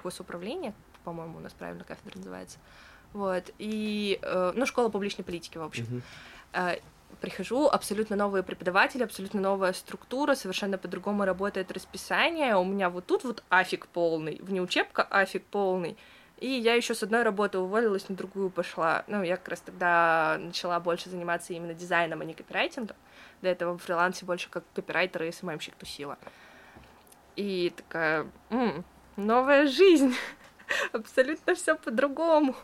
[0.03, 2.57] госуправления, по-моему, у нас правильно кафедра называется.
[3.13, 6.03] Вот, и, э, ну, школа публичной политики, в общем.
[6.53, 6.81] Uh-huh.
[7.19, 12.55] Прихожу, абсолютно новые преподаватели, абсолютно новая структура, совершенно по-другому работает расписание.
[12.55, 15.97] У меня вот тут вот афик полный, вне учебка афик полный,
[16.41, 19.03] И я еще с одной работы уволилась, на другую пошла.
[19.05, 22.97] Ну, я как раз тогда начала больше заниматься именно дизайном, а не копирайтингом.
[23.43, 26.17] До этого в фрилансе больше как копирайтер и СММщик тусила.
[27.35, 28.83] И такая, м-м,
[29.17, 30.15] новая жизнь,
[30.93, 32.55] абсолютно все по-другому.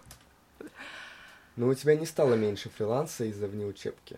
[1.55, 4.17] Но у тебя не стало меньше фриланса из-за внеучебки?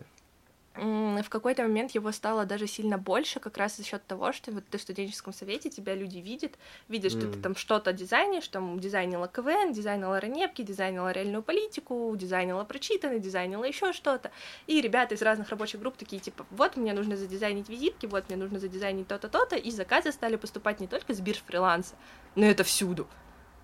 [0.76, 4.64] В какой-то момент его стало даже сильно больше, как раз за счет того, что вот
[4.70, 7.34] ты в студенческом совете, тебя люди видят, видят, что mm.
[7.34, 13.64] ты там что-то дизайнишь, там дизайнила КВН, дизайнила ранепки, дизайнила реальную политику, дизайнила прочитанный, дизайнила
[13.64, 14.32] еще что-то.
[14.68, 18.38] И ребята из разных рабочих групп такие, типа, вот мне нужно задизайнить визитки, вот мне
[18.38, 21.96] нужно задизайнить то-то, то-то, и заказы стали поступать не только с бирж фриланса,
[22.36, 23.08] но это всюду.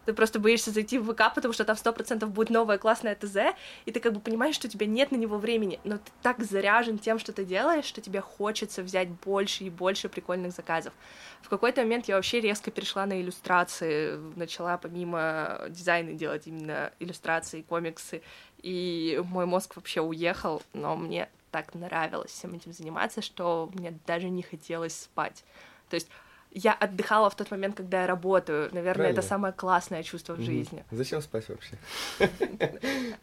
[0.06, 3.56] Ты просто боишься зайти в ВК, потому что там сто процентов будет новое классное ТЗ,
[3.86, 6.44] и ты как бы понимаешь, что у тебя нет на него времени, но ты так
[6.44, 10.94] заряжен тем, что ты делаешь, что тебе хочется взять больше и больше прикольных заказов.
[11.42, 17.62] В какой-то момент я вообще резко перешла на иллюстрации, начала помимо дизайна делать именно иллюстрации,
[17.62, 18.22] комиксы,
[18.62, 24.30] и мой мозг вообще уехал, но мне так нравилось всем этим заниматься, что мне даже
[24.30, 25.44] не хотелось спать.
[25.90, 26.10] То есть
[26.56, 28.70] я отдыхала в тот момент, когда я работаю.
[28.72, 29.20] Наверное, Правильно.
[29.20, 30.46] это самое классное чувство в угу.
[30.46, 30.86] жизни.
[30.90, 31.78] Зачем спать вообще?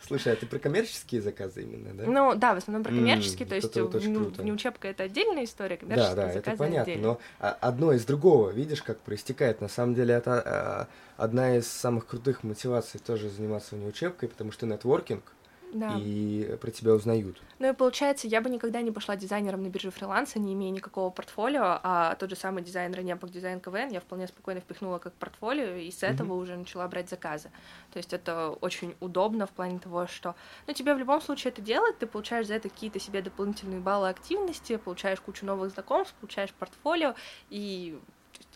[0.07, 2.05] Слушай, а ты про коммерческие заказы именно, да?
[2.05, 6.33] Ну да, в основном про коммерческие, то есть внеучебка это отдельная история, коммерческие Да, да,
[6.33, 9.63] это понятно, но одно из другого, видишь, как проистекает.
[9.63, 14.67] На самом деле это а, одна из самых крутых мотиваций тоже заниматься внеучебкой, потому что
[14.67, 15.25] нетворкинг—
[15.73, 15.97] да.
[15.99, 17.41] и про тебя узнают.
[17.59, 21.11] Ну и получается, я бы никогда не пошла дизайнером на бирже фриланса, не имея никакого
[21.11, 25.77] портфолио, а тот же самый дизайн Ранепок, дизайн КВН я вполне спокойно впихнула как портфолио,
[25.77, 26.43] и с этого mm-hmm.
[26.43, 27.51] уже начала брать заказы.
[27.93, 30.35] То есть это очень удобно в плане того, что,
[30.67, 34.09] ну, тебе в любом случае это делать, ты получаешь за это какие-то себе дополнительные баллы
[34.09, 37.15] активности, получаешь кучу новых знакомств, получаешь портфолио,
[37.51, 37.99] и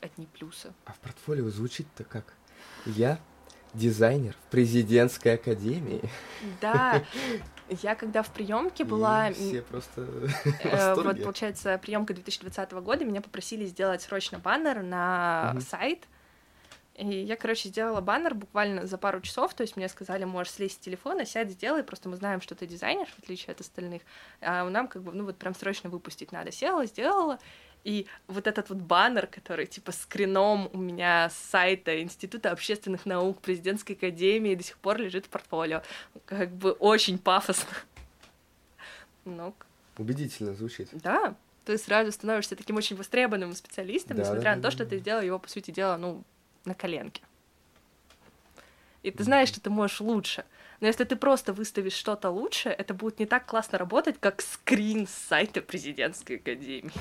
[0.01, 0.73] одни плюсы.
[0.85, 2.35] А в портфолио звучит-то как?
[2.85, 3.19] Я
[3.75, 6.03] дизайнер в президентской академии.
[6.61, 7.03] Да,
[7.69, 9.31] я когда в приемке была...
[9.31, 10.07] И все просто
[10.63, 15.61] э, Вот, получается, приемка 2020 года, меня попросили сделать срочно баннер на угу.
[15.63, 16.07] сайт,
[16.97, 20.77] и я, короче, сделала баннер буквально за пару часов, то есть мне сказали, можешь слезть
[20.77, 24.03] с телефона, сядь, сделай, просто мы знаем, что ты дизайнер, в отличие от остальных,
[24.41, 26.53] а нам как бы, ну вот прям срочно выпустить надо.
[26.53, 27.39] Села, сделала,
[27.87, 33.41] и вот этот вот баннер, который типа скрином у меня с сайта Института общественных наук
[33.41, 35.83] Президентской академии до сих пор лежит в портфолио.
[36.25, 37.71] Как бы очень пафосно.
[39.25, 39.55] Ну,
[39.99, 40.89] Убедительно звучит.
[40.93, 44.99] Да, ты сразу становишься таким очень востребованным специалистом, да, несмотря да, на то, что ты
[44.99, 46.25] сделал его, по сути дела, ну,
[46.65, 47.23] на коленке.
[49.05, 50.45] И ты знаешь, что ты можешь лучше.
[50.81, 55.07] Но если ты просто выставишь что-то лучше, это будет не так классно работать, как скрин
[55.07, 56.93] с сайта президентской академии.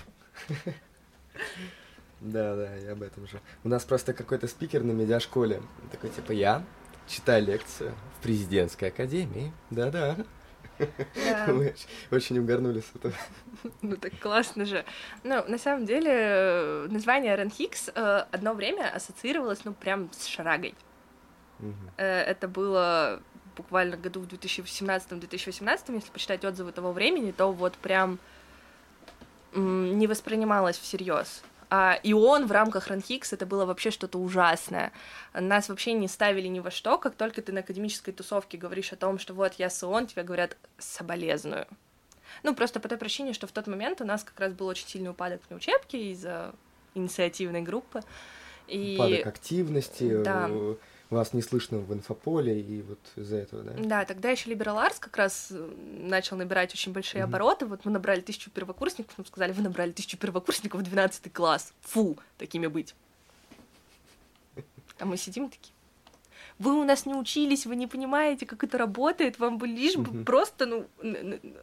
[2.22, 3.42] Да, да, я об этом же.
[3.64, 5.62] У нас просто какой-то спикер на медиашколе.
[5.92, 6.64] Такой, типа, я
[7.08, 9.52] читаю лекцию в президентской академии.
[9.70, 10.16] Да-да.
[10.78, 11.46] Да.
[11.48, 11.74] Мы
[12.12, 13.14] очень угорнули с этого.
[13.82, 14.84] Ну так классно же.
[15.24, 20.76] Ну, на самом деле, название Рен Хикс э, одно время ассоциировалось, ну, прям с шарагой.
[21.60, 21.74] Угу.
[21.98, 23.22] Это было
[23.56, 28.20] буквально году в 2017-2018, если почитать отзывы того времени, то вот прям
[29.56, 31.44] не воспринималось всерьез.
[31.70, 34.92] А, и он в рамках Ранхикс это было вообще что-то ужасное.
[35.34, 38.96] Нас вообще не ставили ни во что, как только ты на академической тусовке говоришь о
[38.96, 41.68] том, что вот я СОН, тебе говорят соболезную.
[42.44, 44.88] Ну, просто по той причине, что в тот момент у нас как раз был очень
[44.88, 46.54] сильный упадок на учебке из-за
[46.94, 48.02] инициативной группы.
[48.68, 48.96] И...
[48.96, 50.50] Упадок активности, да.
[51.10, 53.74] Вас не слышно в инфополе, и вот из-за этого, да?
[53.78, 57.26] Да, тогда еще Liberal Arts как раз э, начал набирать очень большие mm-hmm.
[57.26, 57.66] обороты.
[57.68, 61.74] Вот мы набрали тысячу первокурсников, нам сказали, вы набрали тысячу первокурсников в 12 класс.
[61.82, 62.96] Фу, такими быть.
[64.98, 65.74] А мы сидим такие,
[66.58, 70.24] вы у нас не учились, вы не понимаете, как это работает, вам бы лишь бы
[70.24, 70.88] просто, ну,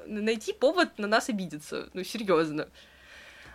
[0.06, 2.68] найти повод на нас обидеться, ну, серьезно.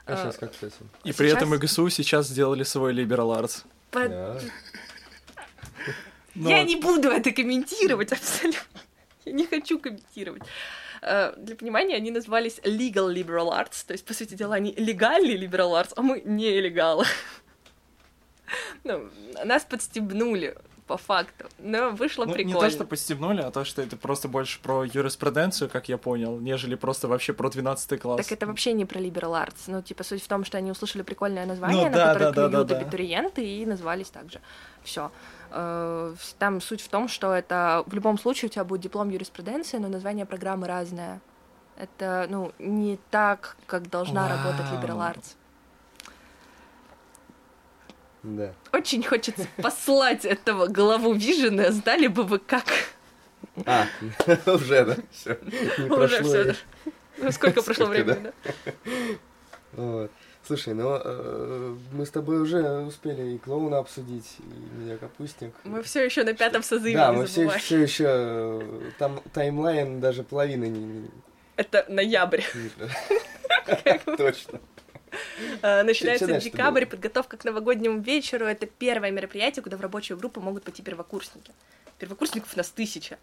[0.06, 0.90] А, а сейчас как с этим?
[1.04, 1.38] И а при сейчас...
[1.38, 3.66] этом ИГСУ сейчас сделали свой Liberal Arts.
[3.92, 4.12] Под...
[4.12, 4.42] Yeah.
[6.36, 6.50] Но...
[6.50, 8.82] Я не буду это комментировать абсолютно.
[9.26, 10.44] Я не хочу комментировать.
[11.02, 15.36] Uh, для понимания, они назвались Legal Liberal Arts, то есть, по сути дела, они легальный
[15.36, 17.06] Liberal Arts, а мы не легалы.
[18.84, 19.10] ну,
[19.46, 20.56] нас подстебнули
[20.88, 21.46] по факту.
[21.60, 22.56] Но вышло ну, прикольно.
[22.56, 26.40] Не то, что подстебнули, а то, что это просто больше про юриспруденцию, как я понял,
[26.40, 28.26] нежели просто вообще про 12 класс.
[28.26, 29.64] Так это вообще не про liberal arts.
[29.68, 32.48] Ну, типа, суть в том, что они услышали прикольное название, ну, на да, которое да,
[32.50, 34.40] клюют да, да, абитуриенты, и назвались так же.
[34.84, 35.12] Все.
[35.52, 39.78] Э, там суть в том, что это в любом случае у тебя будет диплом юриспруденции,
[39.78, 41.20] но название программы разное.
[41.78, 44.38] Это, ну, не так, как должна Вау.
[44.38, 45.36] работать liberal arts.
[48.24, 48.54] Да.
[48.74, 52.66] Очень хочется послать этого главу Вижена, сдали бы вы как?
[53.66, 53.86] А,
[54.46, 55.38] уже, да, все.
[55.90, 56.56] Уже все.
[57.18, 58.32] Ну, сколько прошло времени,
[59.74, 60.10] да?
[60.48, 65.54] Слушай, ну э, мы с тобой уже успели и клоуна обсудить, и меня капустник.
[65.66, 66.96] Мы все еще на пятом созыве.
[66.96, 68.64] Да, мы все, все еще
[68.98, 71.10] там таймлайн даже половины не.
[71.58, 72.44] Это ноябрь.
[74.18, 74.62] Точно.
[75.62, 78.46] А, начинается декабрь, подготовка к новогоднему вечеру.
[78.46, 81.52] Это первое мероприятие, куда в рабочую группу могут пойти первокурсники.
[82.00, 83.18] Первокурсников у нас тысяча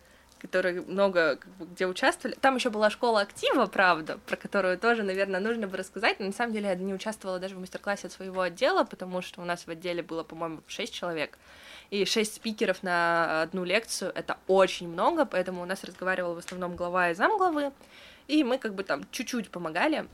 [0.45, 2.37] которые много как бы, где участвовали.
[2.39, 6.21] Там еще была школа актива, правда, про которую тоже, наверное, нужно бы рассказать.
[6.21, 9.41] Но на самом деле я не участвовала даже в мастер-классе от своего отдела, потому что
[9.41, 11.39] у нас в отделе было, по-моему, 6 человек.
[11.89, 16.77] И 6 спикеров на одну лекцию— это очень много, поэтому у нас разговаривал в основном
[16.77, 17.73] глава и замглавы,
[18.29, 20.07] и мы как бы там чуть-чуть помогали.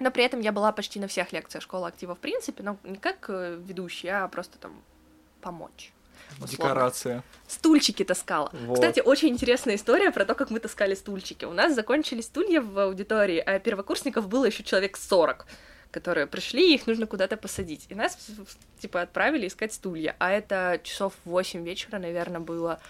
[0.00, 2.96] Но при этом я была почти на всех лекциях школы актива в принципе, но не
[2.96, 4.82] как э, ведущая, а просто там
[5.40, 5.92] помочь.
[6.38, 6.50] Условно.
[6.50, 7.24] Декорация.
[7.46, 8.50] Стульчики таскала.
[8.52, 8.74] Вот.
[8.74, 11.44] Кстати, очень интересная история про то, как мы таскали стульчики.
[11.44, 15.46] У нас закончились стулья в аудитории, а первокурсников было еще человек 40
[15.90, 17.86] которые пришли, их нужно куда-то посадить.
[17.88, 18.16] И нас,
[18.78, 20.14] типа, отправили искать стулья.
[20.20, 22.80] А это часов 8 вечера, наверное, было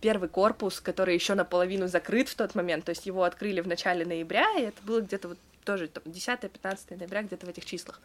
[0.00, 2.84] первый корпус, который еще наполовину закрыт в тот момент.
[2.84, 6.96] То есть его открыли в начале ноября, и это было где-то вот тоже там 10-15
[6.96, 8.00] ноября, где-то в этих числах.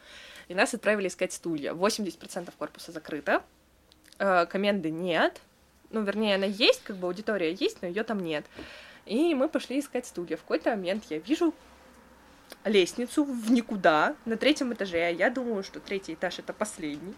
[0.48, 1.74] И нас отправили искать стулья.
[1.74, 3.44] 80% корпуса закрыто,
[4.20, 5.42] э, коменды нет.
[5.92, 8.46] Ну, вернее, она есть, как бы аудитория есть, но ее там нет.
[9.06, 10.38] И мы пошли искать стулья.
[10.38, 11.54] В какой-то момент я вижу
[12.64, 15.12] лестницу в никуда на третьем этаже.
[15.14, 17.14] Я думаю, что третий этаж это последний.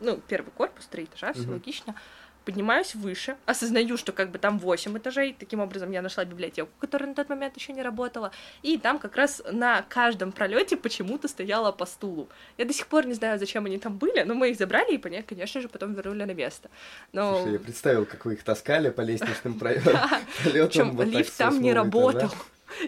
[0.00, 1.52] Ну, первый корпус, три этажа, все угу.
[1.52, 1.94] логично
[2.44, 7.08] поднимаюсь выше, осознаю, что как бы там 8 этажей, таким образом я нашла библиотеку, которая
[7.08, 11.72] на тот момент еще не работала, и там как раз на каждом пролете почему-то стояла
[11.72, 12.28] по стулу.
[12.58, 15.22] Я до сих пор не знаю, зачем они там были, но мы их забрали и,
[15.22, 16.70] конечно же, потом вернули на место.
[17.12, 17.36] Но...
[17.36, 19.98] Слушай, я представил, как вы их таскали по лестничным пролетам.
[20.44, 22.30] Причем лифт там не работал.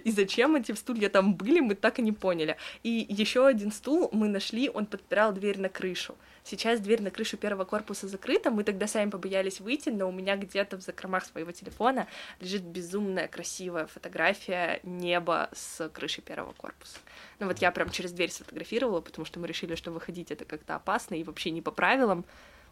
[0.04, 2.56] И зачем эти стулья там были, мы так и не поняли.
[2.82, 6.14] И еще один стул мы нашли, он подпирал дверь на крышу.
[6.44, 10.36] Сейчас дверь на крышу первого корпуса закрыта, мы тогда сами побоялись выйти, но у меня
[10.36, 12.08] где-то в закромах своего телефона
[12.40, 16.98] лежит безумная красивая фотография неба с крыши первого корпуса.
[17.38, 20.74] Ну вот я прям через дверь сфотографировала, потому что мы решили, что выходить это как-то
[20.74, 22.24] опасно и вообще не по правилам,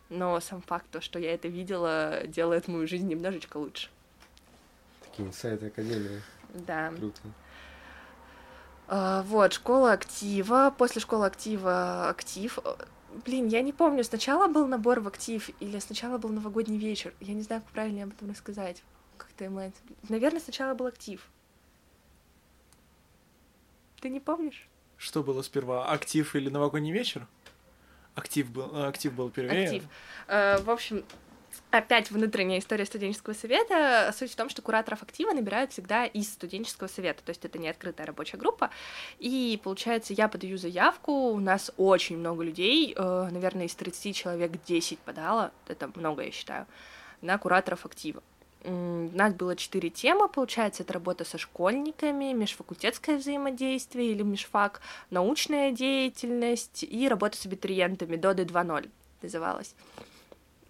[0.09, 3.89] но сам факт, то, что я это видела, делает мою жизнь немножечко лучше.
[5.05, 6.21] Такие инсайты Академии.
[6.55, 6.93] Да.
[6.97, 7.21] Круто.
[8.89, 10.75] А, вот, школа актива.
[10.77, 12.59] После школы актива актив.
[13.25, 17.13] Блин, я не помню, сначала был набор в актив или сначала был новогодний вечер.
[17.21, 18.83] Я не знаю, как правильно об этом рассказать.
[19.17, 19.73] Как-то мы...
[20.09, 21.27] Наверное, сначала был актив.
[24.01, 24.69] Ты не помнишь?
[24.97, 27.27] Что было сперва, актив или новогодний вечер?
[28.15, 29.65] Актив был, э, актив был первее.
[29.65, 29.85] Актив.
[30.29, 31.05] Uh, в общем,
[31.71, 34.13] Опять внутренняя история студенческого совета.
[34.17, 37.69] Суть в том, что кураторов актива набирают всегда из студенческого совета, то есть это не
[37.69, 38.71] открытая рабочая группа.
[39.21, 44.53] И получается, я подаю заявку, у нас очень много людей, э, наверное, из 30 человек
[44.67, 46.67] 10 подало, это много, я считаю,
[47.21, 48.21] на кураторов актива.
[48.65, 55.71] У нас было четыре темы, получается, это работа со школьниками, межфакультетское взаимодействие или межфак, научная
[55.71, 58.91] деятельность и работа с абитуриентами, ДОДы 2.0
[59.23, 59.75] называлась.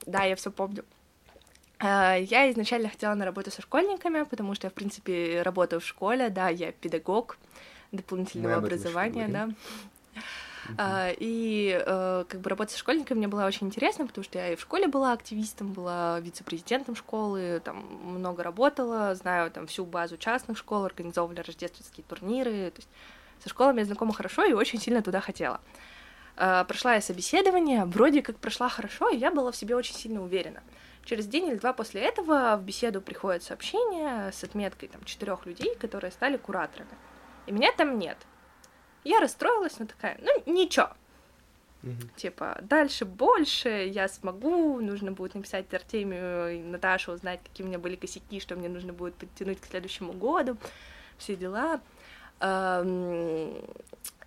[0.07, 0.85] Да, я все помню.
[1.79, 5.87] А, я изначально хотела на работу со школьниками, потому что я, в принципе, работаю в
[5.87, 7.39] школе, да, я педагог
[7.91, 9.49] дополнительного образования, да.
[10.77, 14.53] Uh, и uh, как бы работа со школьниками мне была очень интересна, потому что я
[14.53, 20.17] и в школе была активистом, была вице-президентом школы, там много работала, знаю там всю базу
[20.17, 22.89] частных школ, организовывали рождественские турниры, то есть
[23.43, 25.57] со школами я знакома хорошо и очень сильно туда хотела.
[25.57, 25.79] Uh,
[26.37, 30.62] прошла я собеседование, вроде как прошла хорошо, и я была в себе очень сильно уверена.
[31.05, 35.75] Через день или два после этого в беседу приходит сообщение с отметкой там четырех людей,
[35.75, 36.90] которые стали кураторами.
[37.47, 38.19] И меня там нет.
[39.03, 40.90] Я расстроилась, но такая, ну ничего.
[42.16, 47.79] Типа, дальше больше, я смогу, нужно будет написать Артемию и Наташу, узнать, какие у меня
[47.79, 50.59] были косяки, что мне нужно будет подтянуть к следующему году,
[51.16, 51.81] все дела.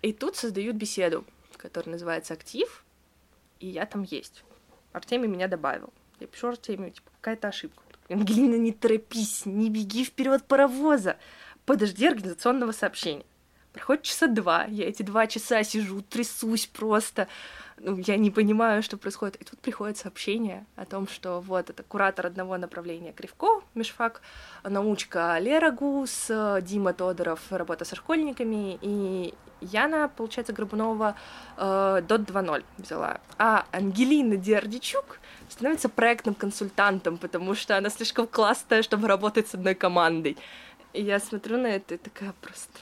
[0.02, 1.24] И тут создают беседу,
[1.64, 2.84] которая называется «Актив»,
[3.58, 4.44] и я там есть.
[4.92, 5.92] Артемий меня добавил.
[6.20, 7.82] Я пишу Артемию, типа, какая-то ошибка.
[8.10, 11.16] Ангелина, не торопись, не беги вперед паровоза.
[11.64, 13.24] Подожди организационного сообщения.
[13.74, 17.26] Проходит часа два, я эти два часа сижу, трясусь просто,
[17.76, 19.34] ну, я не понимаю, что происходит.
[19.36, 24.22] И тут приходит сообщение о том, что вот это куратор одного направления Кривко, Мишфак,
[24.62, 26.30] научка Лера Гус,
[26.62, 31.16] Дима Тодоров, работа со школьниками, и Яна, получается, Горбунова
[31.56, 31.60] э,
[32.06, 33.20] Dot 2.0 взяла.
[33.38, 35.18] А Ангелина Дердичук
[35.48, 40.36] становится проектным консультантом, потому что она слишком классная, чтобы работать с одной командой.
[40.92, 42.78] И я смотрю на это и такая просто...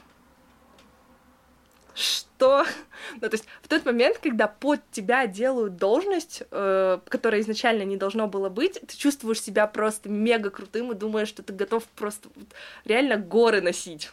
[1.95, 2.65] Что?
[3.21, 7.97] Ну, то есть в тот момент, когда под тебя делают должность, э, которая изначально не
[7.97, 12.29] должно было быть, ты чувствуешь себя просто мега крутым и думаешь, что ты готов просто
[12.37, 12.47] вот,
[12.85, 14.13] реально горы носить.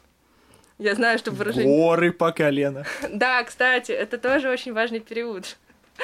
[0.80, 1.78] Я знаю, что выражение...
[1.78, 2.86] Горы по колено.
[3.10, 5.58] Да, кстати, это тоже очень важный период.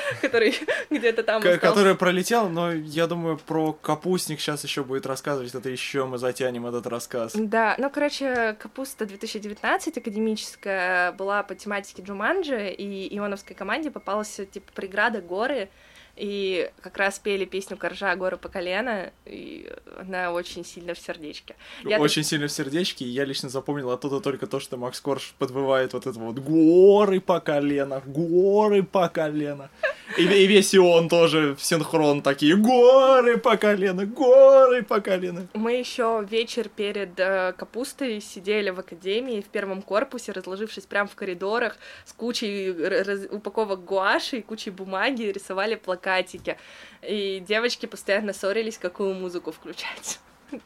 [0.21, 0.55] который
[0.89, 5.69] где-то там К- Который пролетел, но я думаю, про капустник сейчас еще будет рассказывать, это
[5.69, 7.33] еще мы затянем этот рассказ.
[7.35, 14.71] Да, ну, короче, капуста 2019 академическая была по тематике Джуманджи, и Ионовской команде попалась, типа,
[14.73, 15.69] преграда горы,
[16.16, 21.55] и как раз пели песню «Коржа, горы по колено», и она очень сильно в сердечке.
[21.84, 22.30] Я очень так...
[22.30, 26.07] сильно в сердечке, и я лично запомнил оттуда только то, что Макс Корж подвывает вот
[26.07, 29.70] это вот «Горы по колено, горы по колено».
[30.17, 35.47] И, и весь и он тоже в синхрон такие «Горы по колено, горы по колено».
[35.53, 41.15] Мы еще вечер перед э, капустой сидели в академии в первом корпусе, разложившись прямо в
[41.15, 43.21] коридорах с кучей раз...
[43.29, 46.57] упаковок гуаши и кучей бумаги, рисовали плакаты плакатике.
[47.01, 50.19] И девочки постоянно ссорились, какую музыку включать.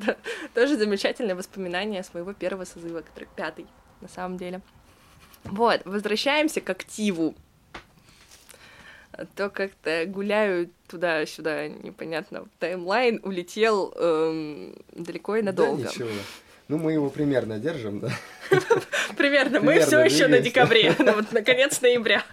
[0.54, 3.68] Тоже замечательное воспоминание с моего первого созыва, который пятый,
[4.02, 4.62] на самом деле.
[5.44, 7.36] Вот, возвращаемся к активу.
[9.20, 15.84] А то как-то гуляю туда-сюда, непонятно, таймлайн улетел эм, далеко и надолго.
[15.84, 16.10] Да, ничего.
[16.70, 18.12] Ну, мы его примерно держим, да?
[19.18, 19.60] Примерно.
[19.60, 22.24] Мы все еще на декабре, ну вот, наконец ноября.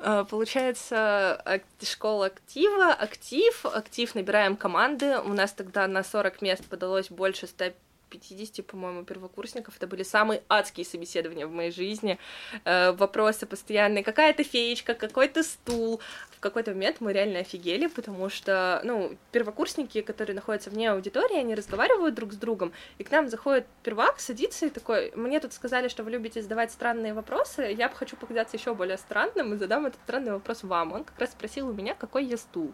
[0.00, 5.20] Э, получается, школа актива, актив, актив, набираем команды.
[5.20, 7.74] У нас тогда на 40 мест подалось больше 100
[8.10, 9.76] 50, по-моему, первокурсников.
[9.76, 12.18] Это были самые адские собеседования в моей жизни.
[12.64, 14.04] Э, вопросы постоянные.
[14.04, 16.00] Какая-то феечка, какой-то стул.
[16.30, 21.54] В какой-то момент мы реально офигели, потому что, ну, первокурсники, которые находятся вне аудитории, они
[21.54, 25.88] разговаривают друг с другом, и к нам заходит первак, садится и такой, мне тут сказали,
[25.88, 29.86] что вы любите задавать странные вопросы, я бы хочу показаться еще более странным и задам
[29.86, 30.92] этот странный вопрос вам.
[30.92, 32.72] Он как раз спросил у меня, какой я стул.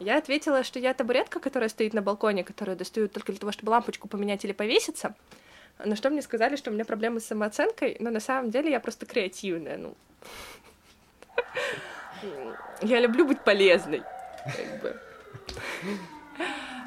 [0.00, 3.70] Я ответила, что я табуретка, которая стоит на балконе, которую достают только для того, чтобы
[3.70, 5.14] лампочку поменять или повеситься.
[5.84, 8.80] На что мне сказали, что у меня проблемы с самооценкой, но на самом деле я
[8.80, 9.94] просто креативная, ну.
[12.82, 14.02] Я люблю быть полезной.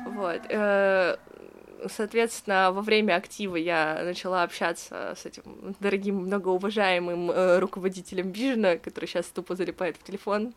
[0.05, 0.41] Вот.
[0.49, 1.18] Э,
[1.89, 9.05] соответственно, во время актива я начала общаться с этим дорогим, многоуважаемым э, руководителем Вижена, который
[9.05, 10.53] сейчас тупо залипает в телефон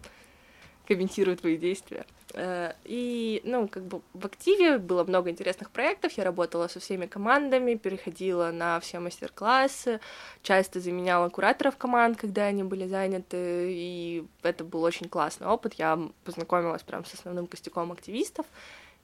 [0.86, 2.04] комментирую твои действия.
[2.34, 7.06] Э, и, ну, как бы в активе было много интересных проектов, я работала со всеми
[7.06, 10.00] командами, переходила на все мастер-классы,
[10.42, 15.98] часто заменяла кураторов команд, когда они были заняты, и это был очень классный опыт, я
[16.24, 18.46] познакомилась прям с основным костяком активистов,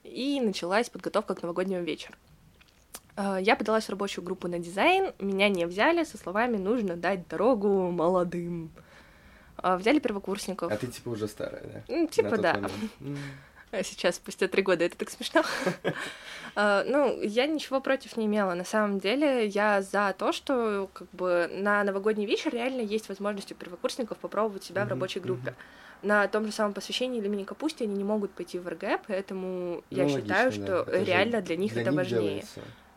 [0.02, 2.14] и началась подготовка к новогоднему вечеру.
[3.16, 7.28] Э, я подалась в рабочую группу на дизайн, меня не взяли со словами «нужно дать
[7.28, 8.70] дорогу молодым».
[9.62, 10.72] А, взяли первокурсников.
[10.72, 11.82] А ты типа уже старая, да?
[11.88, 12.61] Ну, типа да.
[13.72, 15.44] А сейчас, спустя три года, это так смешно.
[16.56, 18.54] А, ну, я ничего против не имела.
[18.54, 23.52] На самом деле, я за то, что как бы на новогодний вечер реально есть возможность
[23.52, 25.54] у первокурсников попробовать себя в рабочей группе.
[26.02, 30.02] На том же самом посвящении или мини-капусте они не могут пойти в РГ, поэтому я
[30.02, 32.42] ну, считаю, что реально для них это важнее.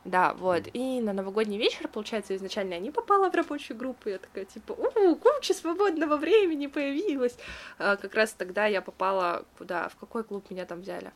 [0.06, 0.64] Да, вот.
[0.74, 4.10] И на новогодний вечер, получается, изначально я не попала в рабочую группу.
[4.10, 7.38] Я такая, типа, у, куча свободного времени появилась.
[7.78, 9.88] А, как раз тогда я попала куда?
[9.90, 11.12] В какой клуб меня там взяли?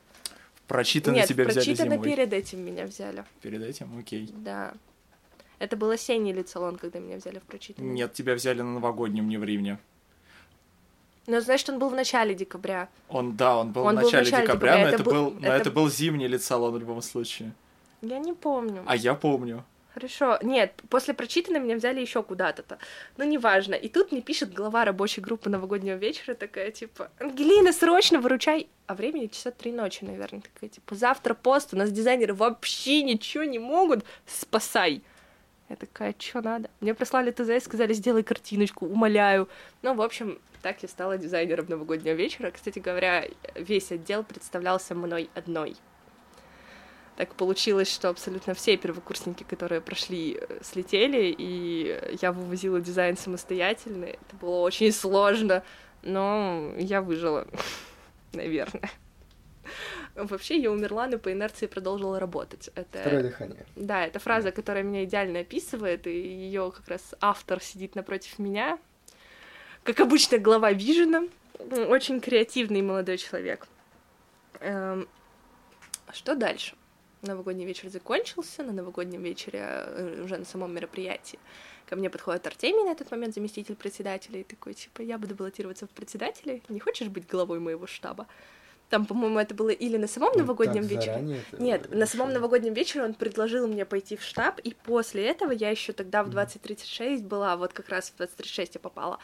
[0.67, 2.05] Прочитано Нет, тебя взяли прочитано зимой.
[2.09, 3.25] перед этим меня взяли.
[3.41, 3.97] Перед этим?
[3.97, 4.29] Окей.
[4.33, 4.73] Да.
[5.59, 7.93] Это был осенний лицалон, когда меня взяли в прочитанный.
[7.93, 9.79] Нет, тебя взяли на новогоднем, не в Ривне.
[11.25, 12.87] Ну, значит, он был в начале декабря.
[13.09, 15.31] Он, да, он был, он в, начале был в начале декабря, декабря но, это, был,
[15.31, 15.55] но это...
[15.55, 17.53] это был зимний лицалон в любом случае.
[18.01, 18.83] Я не помню.
[18.85, 19.63] А я помню.
[19.93, 20.37] Хорошо.
[20.43, 22.77] Нет, после прочитанного меня взяли еще куда-то-то.
[23.17, 23.73] Ну, неважно.
[23.73, 28.67] И тут мне пишет глава рабочей группы новогоднего вечера, такая, типа, Ангелина, срочно выручай.
[28.85, 30.41] А времени часа три ночи, наверное.
[30.41, 35.01] Такая, типа, завтра пост, у нас дизайнеры вообще ничего не могут, спасай.
[35.67, 36.69] Я такая, что надо?
[36.79, 39.49] Мне прислали ТЗ, сказали, сделай картиночку, умоляю.
[39.81, 42.51] Ну, в общем, так я стала дизайнером новогоднего вечера.
[42.51, 43.25] Кстати говоря,
[43.55, 45.75] весь отдел представлялся мной одной.
[47.17, 54.05] Так получилось, что абсолютно все первокурсники, которые прошли, э, слетели, и я вывозила дизайн самостоятельно.
[54.05, 55.63] Это было очень сложно,
[56.03, 57.47] но я выжила,
[58.33, 58.91] наверное.
[60.13, 62.69] Вообще я умерла, но по инерции продолжила работать.
[62.75, 62.99] Это...
[62.99, 63.65] Второе дыхание.
[63.75, 68.77] Да, это фраза, которая меня идеально описывает, и ее как раз автор сидит напротив меня.
[69.83, 71.23] Как обычно, глава Вижена.
[71.57, 73.67] Очень креативный молодой человек.
[74.59, 75.07] Эм...
[76.13, 76.75] Что дальше?
[77.21, 81.39] Новогодний вечер закончился, на новогоднем вечере э, уже на самом мероприятии
[81.87, 85.87] ко мне подходит Артемий на этот момент, заместитель председателя, и такой, типа, я буду баллотироваться
[85.87, 88.27] в председателе, не хочешь быть главой моего штаба?
[88.89, 91.43] Там, по-моему, это было или на самом ну, новогоднем вечере.
[91.59, 95.69] Нет, на самом новогоднем вечере он предложил мне пойти в штаб, и после этого я
[95.69, 99.19] еще тогда в 2036 была, вот как раз в 2036 я попала.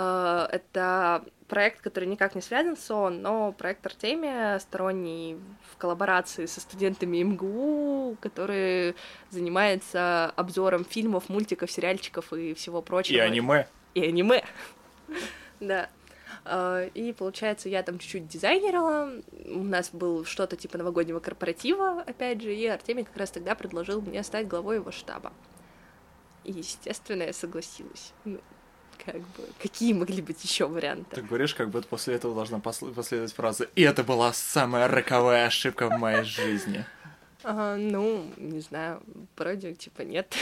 [0.00, 5.38] Это проект, который никак не связан с ООН, но проект Артемия, сторонний
[5.72, 8.94] в коллаборации со студентами МГУ, который
[9.30, 13.16] занимается обзором фильмов, мультиков, сериальчиков и всего прочего.
[13.16, 13.66] И аниме.
[13.94, 14.44] И аниме.
[15.60, 15.88] Да.
[16.44, 19.10] А, и получается, я там чуть-чуть дизайнерила,
[19.46, 24.00] у нас был что-то типа новогоднего корпоратива, опять же, и Артемий как раз тогда предложил
[24.00, 25.32] мне стать главой его штаба.
[26.44, 28.12] И, естественно, я согласилась.
[28.24, 28.40] Ну,
[29.04, 31.16] как бы, какие могли быть еще варианты?
[31.16, 35.88] Ты говоришь, как будто после этого должна последовать фраза «И это была самая роковая ошибка
[35.88, 36.84] в моей жизни».
[37.44, 39.00] А, ну, не знаю,
[39.36, 40.34] вроде типа нет.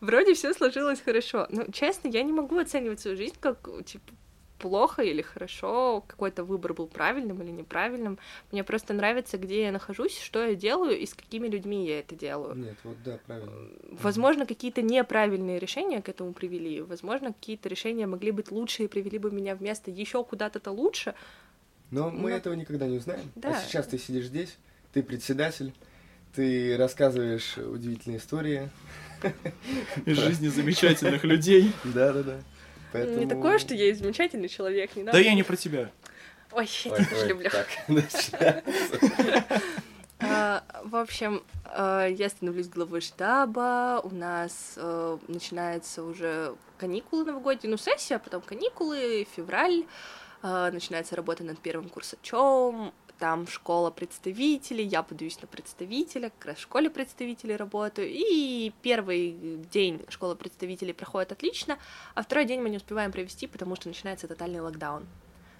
[0.00, 1.46] Вроде все сложилось хорошо.
[1.50, 4.12] Но, честно, я не могу оценивать свою жизнь как, типа,
[4.60, 8.18] плохо или хорошо, какой-то выбор был правильным или неправильным.
[8.52, 12.14] Мне просто нравится, где я нахожусь, что я делаю и с какими людьми я это
[12.14, 12.54] делаю.
[12.54, 13.52] Нет, вот да, правильно.
[13.90, 16.82] Возможно, какие-то неправильные решения к этому привели.
[16.82, 21.14] Возможно, какие-то решения могли быть лучше и привели бы меня в место еще куда-то-то лучше.
[21.90, 23.32] Но, Но мы этого никогда не узнаем.
[23.36, 23.58] А да.
[23.58, 24.58] А сейчас ты сидишь здесь,
[24.92, 25.72] ты председатель,
[26.34, 28.70] ты рассказываешь удивительные истории.
[30.06, 31.72] Из жизни замечательных людей.
[31.84, 32.40] Да, да, да.
[32.92, 33.18] Поэтому...
[33.18, 35.18] Не такое, что я замечательный человек, не надо.
[35.18, 35.90] Да я не про тебя.
[36.52, 37.50] Ой, я тебя тоже люблю.
[40.22, 47.70] А, в общем, а, я становлюсь главой штаба, у нас а, начинается уже каникулы новогодние,
[47.70, 49.86] ну, сессия, потом каникулы, февраль,
[50.42, 56.62] начинается работа над первым курсачом, там школа представителей, я подаюсь на представителя, как раз в
[56.62, 59.36] школе представителей работаю, и первый
[59.70, 61.78] день школы представителей проходит отлично,
[62.14, 65.06] а второй день мы не успеваем провести, потому что начинается тотальный локдаун.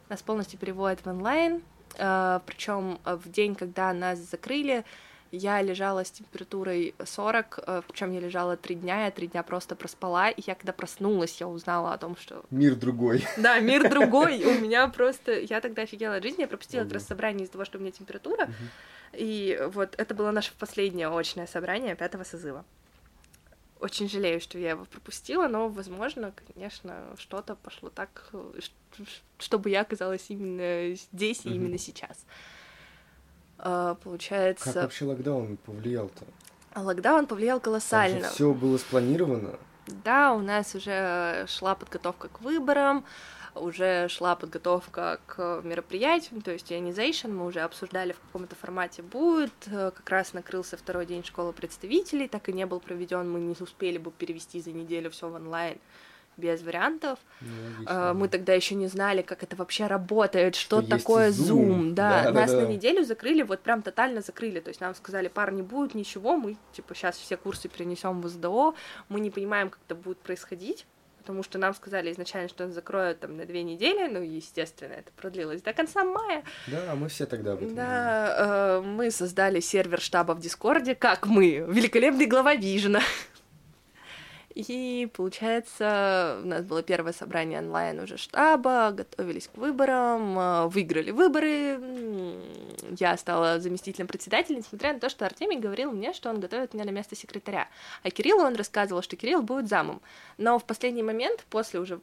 [0.09, 1.63] Нас полностью переводят в онлайн,
[1.97, 4.85] э, причем в день, когда нас закрыли,
[5.33, 9.77] я лежала с температурой 40, э, причем я лежала три дня, я три дня просто
[9.77, 12.45] проспала, и я когда проснулась, я узнала о том, что...
[12.51, 13.25] Мир другой.
[13.37, 15.39] Да, мир другой, у меня просто...
[15.41, 18.49] Я тогда офигела от жизни, я пропустила раз собрание из-за того, что у меня температура,
[19.13, 22.65] и вот это было наше последнее очное собрание пятого созыва.
[23.81, 28.31] Очень жалею, что я его пропустила, но, возможно, конечно, что-то пошло так,
[29.39, 32.27] чтобы я оказалась именно здесь и именно сейчас.
[32.27, 32.60] А,
[34.03, 34.73] получается...
[34.73, 36.25] Как вообще локдаун повлиял-то?
[36.81, 38.29] Локдаун повлиял колоссально.
[38.29, 39.59] Все было спланировано.
[40.05, 43.05] Да, у нас уже шла подготовка к выборам,
[43.57, 49.53] уже шла подготовка к мероприятию, то есть ionization, мы уже обсуждали, в каком-то формате будет,
[49.65, 53.99] как раз накрылся второй день школы представителей, так и не был проведен, мы не успели
[53.99, 55.79] бы перевести за неделю все в онлайн
[56.41, 57.19] без вариантов.
[57.41, 61.69] Ну, мы тогда еще не знали, как это вообще работает, что, что такое Zoom.
[61.69, 61.93] Zoom.
[61.93, 62.67] Да, да нас да, да.
[62.67, 64.61] на неделю закрыли, вот прям тотально закрыли.
[64.61, 68.29] То есть нам сказали, пар не будет ничего, мы типа сейчас все курсы перенесем в
[68.29, 68.75] СДО,
[69.09, 70.87] мы не понимаем, как это будет происходить.
[71.21, 75.13] Потому что нам сказали изначально, что он закроют там на две недели, ну, естественно, это
[75.13, 76.43] продлилось до конца мая.
[76.67, 81.27] Да, мы все тогда об этом Да, э, мы создали сервер штаба в Дискорде, как
[81.27, 83.01] мы, великолепный глава Вижена.
[84.55, 91.13] И, получается, у нас было первое собрание онлайн уже штаба, готовились к выборам, а, выиграли
[91.13, 91.79] выборы.
[92.99, 96.85] Я стала заместителем председателя, несмотря на то, что Артемий говорил мне, что он готовит меня
[96.85, 97.69] на место секретаря.
[98.03, 100.03] А Кириллу он рассказывал, что Кирилл будет замом.
[100.37, 102.01] Но в последний момент, после уже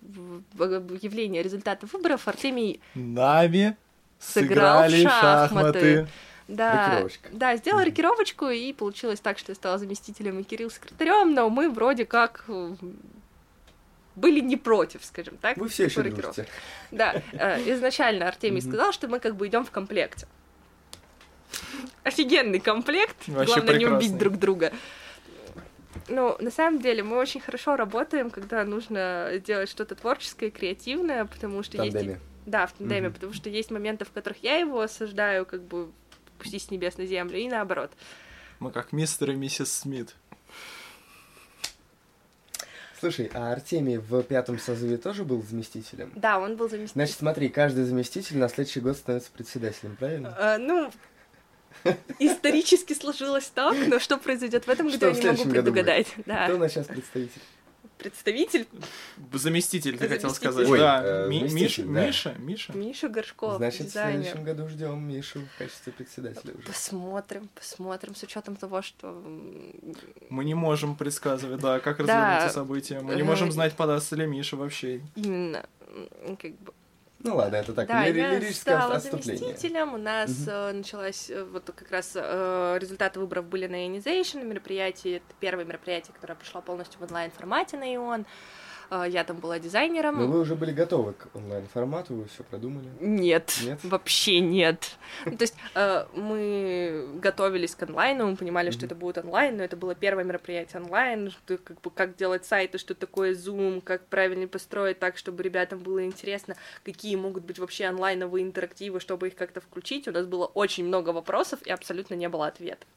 [0.57, 2.79] объявления результатов выборов, Артемий...
[2.95, 3.75] Нами
[4.19, 5.03] сыграл в шахматы.
[5.03, 6.07] шахматы.
[6.47, 11.49] Да, да, сделала рокировочку, и получилось так, что я стала заместителем и Кирилл секретарем, но
[11.49, 12.75] мы вроде как э,
[14.15, 15.57] были не против, скажем так.
[15.57, 16.47] Вы все еще дружите.
[16.91, 20.27] Да, э, изначально Артемий сказал, что мы как бы идем в комплекте.
[22.03, 24.71] Офигенный комплект, главное не убить друг друга.
[26.07, 31.63] Ну, на самом деле, мы очень хорошо работаем, когда нужно делать что-то творческое, креативное, потому
[31.63, 32.17] что есть...
[32.45, 35.91] Да, в тандеме, потому что есть моменты, в которых я его осуждаю, как бы
[36.39, 37.91] спустись с небес на землю, и наоборот.
[38.59, 40.15] Мы как мистер и миссис Смит.
[42.99, 46.11] Слушай, а Артемий в пятом созыве тоже был заместителем?
[46.15, 47.05] Да, он был заместителем.
[47.05, 50.35] Значит, смотри, каждый заместитель на следующий год становится председателем, правильно?
[50.35, 50.91] А, ну,
[52.19, 56.07] исторически сложилось так, но что произойдет в этом году, я не могу предугадать.
[56.07, 56.57] Кто у Да.
[56.57, 57.41] нас сейчас представитель?
[57.97, 58.67] Представитель
[59.33, 60.67] Заместитель, ты хотел сказать.
[60.67, 61.01] Ой, да.
[61.03, 62.05] э, Ми- Миша, да.
[62.05, 62.73] Миша, Миша.
[62.73, 64.21] Миша Горшков, Значит, в дизайнер.
[64.23, 66.67] следующем году ждем Мишу в качестве председателя уже.
[66.67, 69.11] Посмотрим, посмотрим, с учетом того, что
[70.29, 72.03] Мы не можем предсказывать, да, как Да.
[72.03, 72.99] развернутся события.
[73.01, 75.01] Мы не Э, можем знать, подастся ли Миша вообще.
[75.15, 75.65] именно
[76.39, 76.73] как бы
[77.19, 79.37] Ну ладно, это так, Да, лири- я стала отступление.
[79.37, 79.93] заместителем.
[79.93, 85.15] У нас э, началась э, вот как раз э, результаты выборов были на Ionization мероприятии.
[85.17, 88.21] Это первое мероприятие, которое прошло полностью в онлайн формате на Ион.
[88.21, 88.25] Э,
[88.91, 90.17] я там была дизайнером.
[90.17, 92.87] Но вы уже были готовы к онлайн-формату, вы все продумали.
[92.99, 93.79] Нет, Нет?
[93.83, 94.97] вообще нет.
[95.25, 99.63] Ну, то есть э, мы готовились к онлайну, мы понимали, что это будет онлайн, но
[99.63, 104.47] это было первое мероприятие онлайн, как, бы, как делать сайты, что такое Zoom, как правильно
[104.47, 109.61] построить так, чтобы ребятам было интересно, какие могут быть вообще онлайновые интерактивы, чтобы их как-то
[109.61, 110.07] включить.
[110.07, 112.87] У нас было очень много вопросов и абсолютно не было ответов.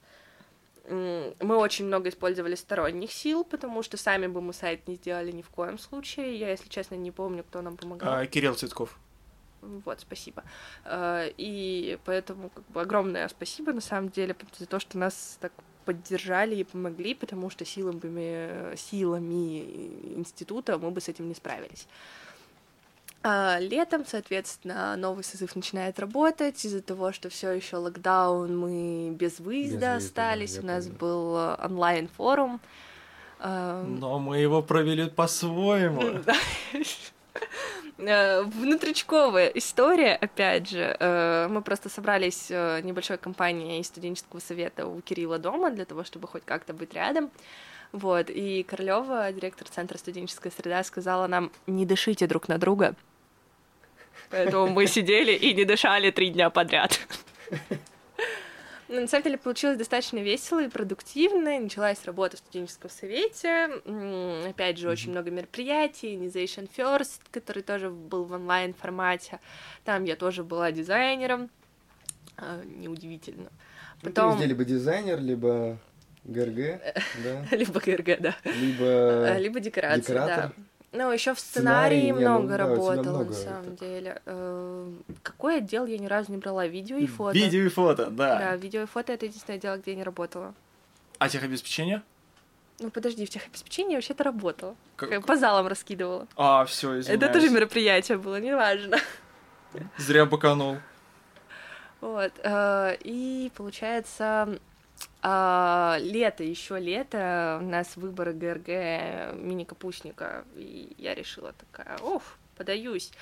[0.89, 5.43] Мы очень много использовали сторонних сил, потому что сами бы мы сайт не сделали ни
[5.43, 6.39] в коем случае.
[6.39, 8.15] Я, если честно, не помню, кто нам помогал.
[8.15, 8.99] А, Кирилл Цветков.
[9.63, 10.43] Вот, спасибо.
[10.85, 15.53] Э, И поэтому как бы огромное спасибо на самом деле за то, что нас так
[15.85, 21.87] поддержали и помогли, потому что силами, силами института мы бы с этим не справились.
[23.23, 26.65] А летом, соответственно, новый созыв начинает работать.
[26.65, 30.55] Из-за того, что все еще локдаун, мы без выезда выезда, да, остались.
[30.55, 30.99] я У нас помню.
[30.99, 32.61] был э, онлайн-форум.
[33.41, 36.21] Эм, Но мы его провели по-своему.
[36.27, 36.35] да.
[37.99, 40.97] Э, Внутричковая история, опять же.
[40.99, 46.05] Э, Мы просто собрались э, небольшой компанией из студенческого совета у Кирилла дома для того,
[46.05, 47.31] чтобы хоть как-то быть рядом.
[47.93, 52.95] Вот, и Королева, директор Центра студенческая среда, сказала нам, не дышите друг на друга.
[54.31, 57.01] Поэтому мы сидели и не дышали три дня подряд.
[58.89, 61.61] Ну, на самом деле получилось достаточно весело и продуктивно.
[61.61, 63.67] Началась работа в студенческом совете.
[64.49, 66.17] Опять же, очень много мероприятий.
[66.17, 69.39] Inization First, который тоже был в онлайн-формате.
[69.85, 71.51] Там я тоже была дизайнером.
[72.37, 73.51] А, Неудивительно.
[74.03, 74.33] Ну, Потом...
[74.33, 75.79] Ты везде либо дизайнер, либо
[76.25, 76.81] ГРГ,
[77.23, 78.37] да, Либо ГРГ, да.
[78.45, 79.29] либо...
[79.29, 80.53] А, Либо декорации, декоратор.
[80.57, 80.65] да.
[80.93, 83.65] Ну, еще в Сценарий, сценарии не, ну много да, у тебя работала, много на самом
[83.65, 83.75] так.
[83.79, 84.23] деле.
[84.27, 86.67] Э, Какой отдел я ни разу не брала?
[86.67, 87.33] Видео и фото.
[87.39, 88.57] Видео и фото, Да, да.
[88.57, 90.53] видео и фото это единственное дело, где я не работала.
[91.19, 92.03] А техобеспечение?
[92.81, 94.75] Ну подожди, в техобеспечении я вообще-то работала.
[94.97, 96.27] Как- По залам раскидывала.
[96.37, 97.23] А, все, извиняюсь.
[97.23, 98.97] Это тоже мероприятие было, неважно.
[99.97, 100.79] Зря баканул.
[102.01, 102.33] Вот.
[102.43, 104.59] э, И получается,
[105.23, 113.13] а, лето, еще лето, у нас выборы ГРГ мини-капустника, и я решила такая, оф, подаюсь.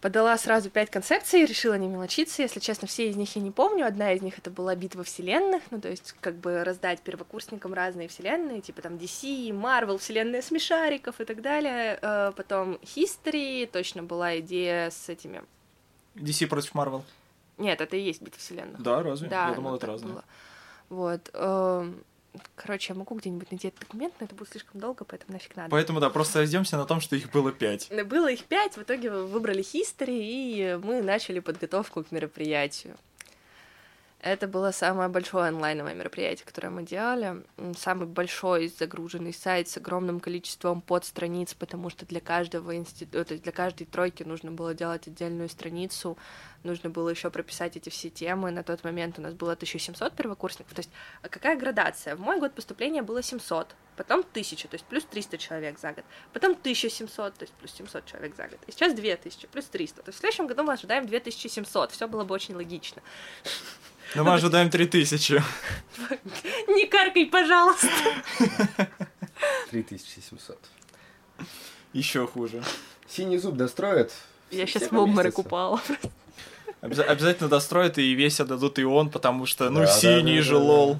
[0.00, 2.42] Подала сразу пять концепций, решила не мелочиться.
[2.42, 3.84] Если честно, все из них я не помню.
[3.84, 8.06] Одна из них это была битва вселенных, ну то есть как бы раздать первокурсникам разные
[8.06, 11.98] вселенные, типа там DC, Marvel, вселенная смешариков и так далее.
[12.00, 15.42] Э, Потом History, точно была идея с этими...
[16.14, 17.02] DC против Marvel.
[17.56, 18.80] Нет, это и есть битва вселенных.
[18.80, 19.28] Да, разве?
[19.28, 20.12] Да, Я думал, ну, это разное.
[20.12, 20.24] было.
[20.88, 21.30] Вот.
[21.32, 22.02] эм,
[22.54, 25.70] Короче, я могу где-нибудь найти этот документ, но это будет слишком долго, поэтому нафиг надо.
[25.70, 27.90] Поэтому, да, просто сойдемся на том, что их было пять.
[28.06, 32.96] Было их пять, в итоге выбрали History, и мы начали подготовку к мероприятию.
[34.20, 37.44] Это было самое большое онлайновое мероприятие, которое мы делали.
[37.76, 43.52] Самый большой загруженный сайт с огромным количеством подстраниц, потому что для каждого института, есть для
[43.52, 46.18] каждой тройки нужно было делать отдельную страницу,
[46.64, 48.50] нужно было еще прописать эти все темы.
[48.50, 50.74] На тот момент у нас было 1700 первокурсников.
[50.74, 50.90] То есть
[51.22, 52.16] а какая градация?
[52.16, 56.04] В мой год поступления было 700, потом 1000, то есть плюс 300 человек за год,
[56.32, 58.58] потом 1700, то есть плюс 700 человек за год.
[58.66, 60.02] И сейчас 2000, плюс 300.
[60.02, 61.92] То есть в следующем году мы ожидаем 2700.
[61.92, 63.00] Все было бы очень логично.
[64.14, 65.32] Но мы ожидаем 3000.
[66.68, 67.88] Не каркай, пожалуйста.
[69.70, 70.58] 3700.
[71.92, 72.62] Еще хуже.
[73.06, 74.12] Синий зуб достроят.
[74.50, 75.80] Я сейчас в обморок упала.
[76.80, 80.42] Обяза- обязательно достроят и весь отдадут и он, потому что, ну, Да, да, синий да,
[80.42, 80.64] же, да, да.
[80.64, 80.98] лол.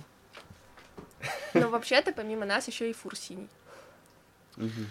[1.55, 3.49] Но вообще-то, помимо нас, еще и фур синий.
[4.57, 4.91] Мгм.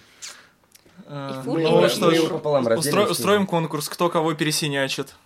[1.07, 5.13] А, фур, ну, и- что и- ж, устро- устроим конкурс, кто кого пересинячит.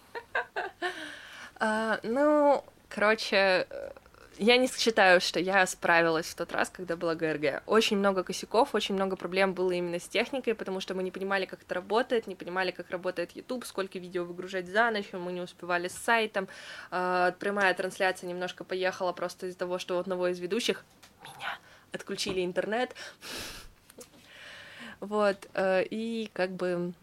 [1.63, 2.63] А, ну,
[2.93, 3.91] короче, э,
[4.37, 7.61] Я не считаю, что я справилась в тот раз, когда была ГРГ.
[7.67, 11.45] Очень много косяков, очень много проблем было именно с техникой, потому что мы не понимали,
[11.45, 15.41] как это работает, не понимали, как работает YouTube, сколько видео выгружать за ночь, мы не
[15.41, 16.47] успевали с сайтом.
[16.91, 20.85] Э, прямая трансляция немножко поехала просто из-за того, что у одного из ведущих
[21.23, 21.57] меня
[21.91, 22.95] отключили интернет.
[25.01, 26.93] Вот, э, и как бы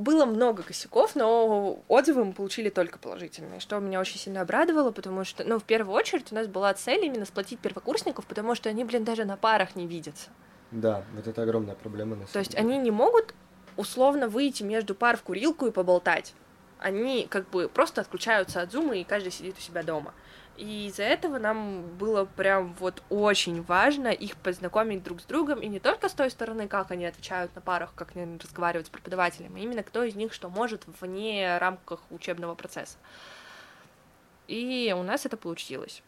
[0.00, 5.24] было много косяков, но отзывы мы получили только положительные, что меня очень сильно обрадовало, потому
[5.24, 8.84] что, ну, в первую очередь у нас была цель именно сплотить первокурсников, потому что они,
[8.84, 10.30] блин, даже на парах не видятся.
[10.70, 12.16] Да, вот это огромная проблема.
[12.16, 12.62] На То есть деле.
[12.62, 13.34] они не могут
[13.76, 16.34] условно выйти между пар в курилку и поболтать.
[16.78, 20.14] Они как бы просто отключаются от зума, и каждый сидит у себя дома.
[20.56, 25.68] И из-за этого нам было прям вот очень важно их познакомить друг с другом, и
[25.68, 29.54] не только с той стороны, как они отвечают на парах, как они разговаривают с преподавателем,
[29.56, 32.98] а именно кто из них что может вне рамках учебного процесса.
[34.48, 36.02] И у нас это получилось.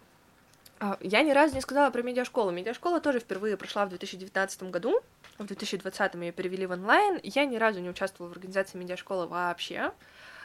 [0.80, 2.50] А, я ни разу не сказала про медиашколу.
[2.50, 5.00] Медиашкола тоже впервые прошла в 2019 году.
[5.38, 7.20] В 2020 ее перевели в онлайн.
[7.22, 9.92] Я ни разу не участвовала в организации медиашколы вообще.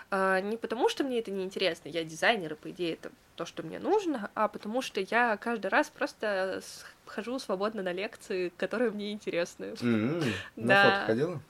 [0.10, 3.46] А, не потому, что мне это не интересно, я дизайнер, и по идее это то,
[3.46, 6.62] что мне нужно, а потому что я каждый раз просто
[7.06, 9.66] хожу свободно на лекции, которые мне интересны.
[9.66, 10.24] Mm-hmm.
[10.56, 10.84] Да.
[10.84, 11.42] На фото ходила?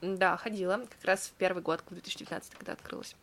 [0.00, 3.16] Да, ходила, как раз в первый год, в 2019, когда открылась.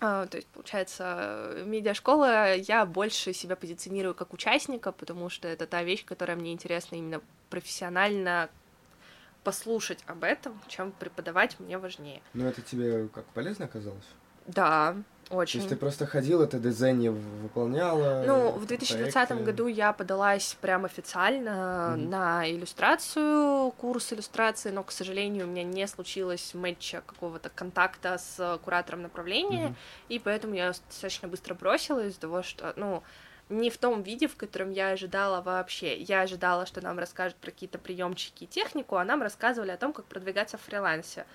[0.00, 5.82] А, то есть, получается, медиашкола я больше себя позиционирую как участника, потому что это та
[5.82, 8.48] вещь, которая мне интересна именно профессионально,
[9.44, 12.20] послушать об этом, чем преподавать, мне важнее.
[12.34, 14.06] Ну, это тебе как полезно оказалось?
[14.46, 14.96] Да,
[15.30, 15.60] очень.
[15.60, 17.12] То есть ты просто ходила, ты дизайн
[17.42, 18.24] выполняла?
[18.26, 19.44] Ну, в 2020 проекты.
[19.44, 22.08] году я подалась прям официально mm-hmm.
[22.08, 28.58] на иллюстрацию, курс иллюстрации, но, к сожалению, у меня не случилось матча какого-то контакта с
[28.64, 30.06] куратором направления, mm-hmm.
[30.08, 33.04] и поэтому я достаточно быстро бросила из-за того, что, ну,
[33.50, 35.96] не в том виде, в котором я ожидала вообще.
[35.96, 39.92] Я ожидала, что нам расскажут про какие-то приемчики и технику, а нам рассказывали о том,
[39.92, 41.26] как продвигаться в фрилансе.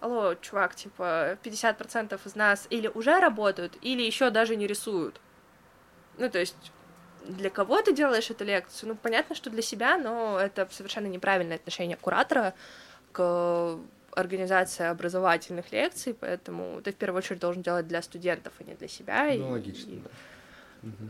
[0.00, 5.20] Алло, чувак, типа, 50% из нас или уже работают, или еще даже не рисуют.
[6.16, 6.72] Ну, то есть,
[7.26, 8.90] для кого ты делаешь эту лекцию?
[8.90, 12.54] Ну, понятно, что для себя, но это совершенно неправильное отношение куратора
[13.12, 13.78] к
[14.12, 18.88] организации образовательных лекций, поэтому ты в первую очередь должен делать для студентов, а не для
[18.88, 19.24] себя.
[19.24, 19.96] Ну, и, логично, и...
[19.96, 20.10] да.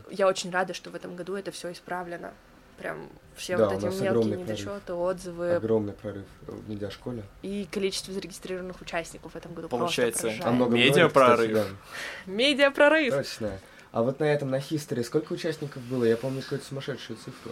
[0.09, 2.33] Я очень рада, что в этом году это все исправлено.
[2.77, 5.01] Прям все да, вот эти мелкие недочеты, прорыв.
[5.01, 5.51] отзывы.
[5.55, 7.23] Огромный прорыв в медиашколе.
[7.41, 11.51] И количество зарегистрированных участников в этом году Получается, просто а много медиапрорыв.
[11.51, 11.65] Да.
[12.25, 13.13] Медиапрорыв.
[13.13, 13.51] Точно.
[13.91, 16.05] А вот на этом, на History, сколько участников было?
[16.05, 17.51] Я помню какую-то сумасшедшую цифру.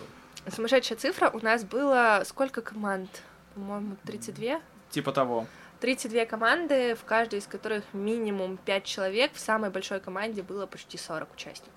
[0.49, 1.29] Сумасшедшая цифра.
[1.29, 3.09] У нас было сколько команд?
[3.53, 4.61] По-моему, 32?
[4.91, 5.45] Типа того.
[5.79, 9.31] 32 команды, в каждой из которых минимум 5 человек.
[9.33, 11.76] В самой большой команде было почти 40 участников.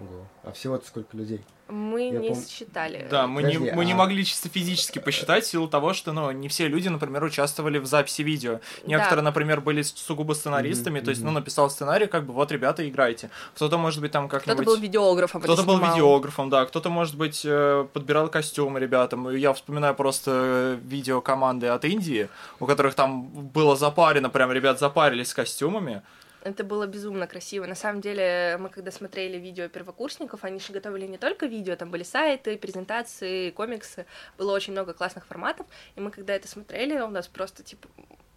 [0.00, 0.26] Ого.
[0.44, 1.40] А всего-то сколько людей?
[1.68, 2.44] Мы Я не пом...
[2.44, 3.06] считали.
[3.10, 3.84] Да, мы, Подожди, не, мы а...
[3.84, 7.78] не могли чисто физически посчитать в силу того, что ну, не все люди, например, участвовали
[7.78, 8.60] в записи видео.
[8.84, 9.30] Некоторые, да.
[9.30, 11.04] например, были сугубо сценаристами, mm-hmm.
[11.04, 13.30] то есть, ну, написал сценарий, как бы, вот, ребята, играйте.
[13.54, 14.62] Кто-то, может быть, там как-нибудь...
[14.62, 15.42] Кто-то был видеографом.
[15.42, 16.64] Кто-то был видеографом, да.
[16.64, 19.30] Кто-то, может быть, э, подбирал костюмы ребятам.
[19.30, 22.28] Я вспоминаю просто э, видео команды от Индии,
[22.58, 26.02] у которых там было запарено, прям ребят запарились с костюмами.
[26.42, 27.66] Это было безумно красиво.
[27.66, 31.90] На самом деле, мы когда смотрели видео первокурсников, они же готовили не только видео, там
[31.90, 34.06] были сайты, презентации, комиксы,
[34.38, 35.66] было очень много классных форматов,
[35.96, 37.88] и мы когда это смотрели, у нас просто, типа,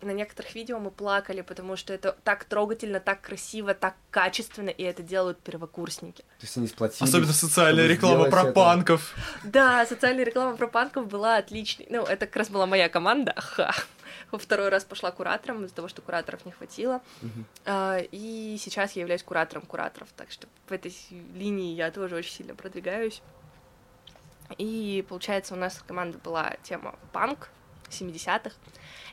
[0.04, 4.84] на некоторых видео мы плакали, потому что это так трогательно, так красиво, так качественно, и
[4.84, 6.22] это делают первокурсники.
[6.22, 7.02] То есть они сплотились.
[7.02, 8.52] Особенно социальная реклама про это.
[8.52, 9.16] панков.
[9.44, 11.88] Да, социальная реклама про панков была отличной.
[11.90, 13.34] Ну, это как раз была моя команда.
[13.38, 13.74] Ха
[14.32, 17.02] во второй раз пошла куратором из-за того, что кураторов не хватило.
[17.22, 18.08] Uh-huh.
[18.12, 20.94] И сейчас я являюсь куратором кураторов, так что в этой
[21.36, 23.22] линии я тоже очень сильно продвигаюсь.
[24.58, 27.50] И получается, у нас команда была тема панк
[27.94, 28.56] 70-х.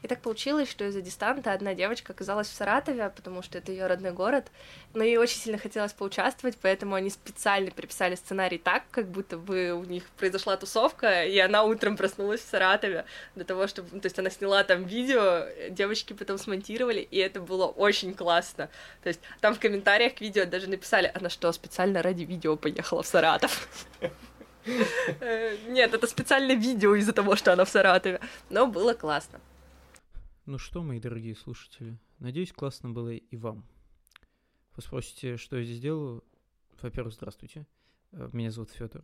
[0.02, 3.86] И так получилось, что из-за дистанта одна девочка оказалась в Саратове, потому что это ее
[3.86, 4.46] родной город,
[4.94, 9.72] но ей очень сильно хотелось поучаствовать, поэтому они специально переписали сценарий так, как будто бы
[9.72, 13.04] у них произошла тусовка, и она утром проснулась в Саратове
[13.34, 14.00] для того, чтобы...
[14.00, 18.70] То есть она сняла там видео, девочки потом смонтировали, и это было очень классно.
[19.02, 23.02] То есть там в комментариях к видео даже написали, она что, специально ради видео поехала
[23.02, 23.68] в Саратов?
[24.64, 28.20] Э, нет, это специальное видео из-за того, что она в Саратове.
[28.50, 29.40] Но было классно.
[30.46, 33.64] Ну что, мои дорогие слушатели, надеюсь, классно было и вам.
[34.76, 36.24] Вы спросите, что я здесь делаю?
[36.80, 37.66] Во-первых, здравствуйте.
[38.12, 39.02] Э, меня зовут Федор.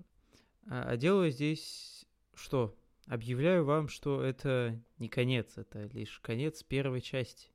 [0.69, 2.77] А, а делаю здесь что?
[3.07, 7.51] Объявляю вам, что это не конец, это лишь конец первой части.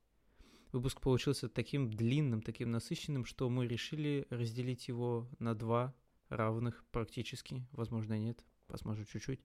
[0.72, 5.94] Выпуск получился таким длинным, таким насыщенным, что мы решили разделить его на два
[6.36, 9.40] равных практически, возможно, нет, возможно, чуть-чуть,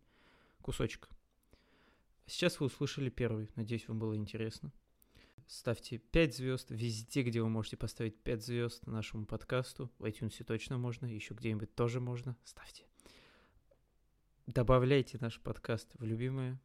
[0.61, 1.09] кусочек.
[2.25, 4.71] Сейчас вы услышали первый, надеюсь, вам было интересно.
[5.47, 9.89] Ставьте 5 звезд везде, где вы можете поставить 5 звезд нашему подкасту.
[9.97, 12.35] В iTunes точно можно, еще где-нибудь тоже можно.
[12.43, 12.85] Ставьте.
[14.45, 16.59] Добавляйте наш подкаст в любимое,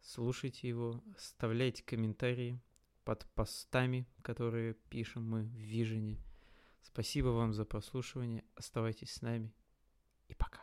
[0.00, 2.60] слушайте его, оставляйте комментарии
[3.04, 6.18] под постами, которые пишем мы в Вижене.
[6.92, 9.54] Спасибо вам за прослушивание, оставайтесь с нами
[10.28, 10.59] и пока.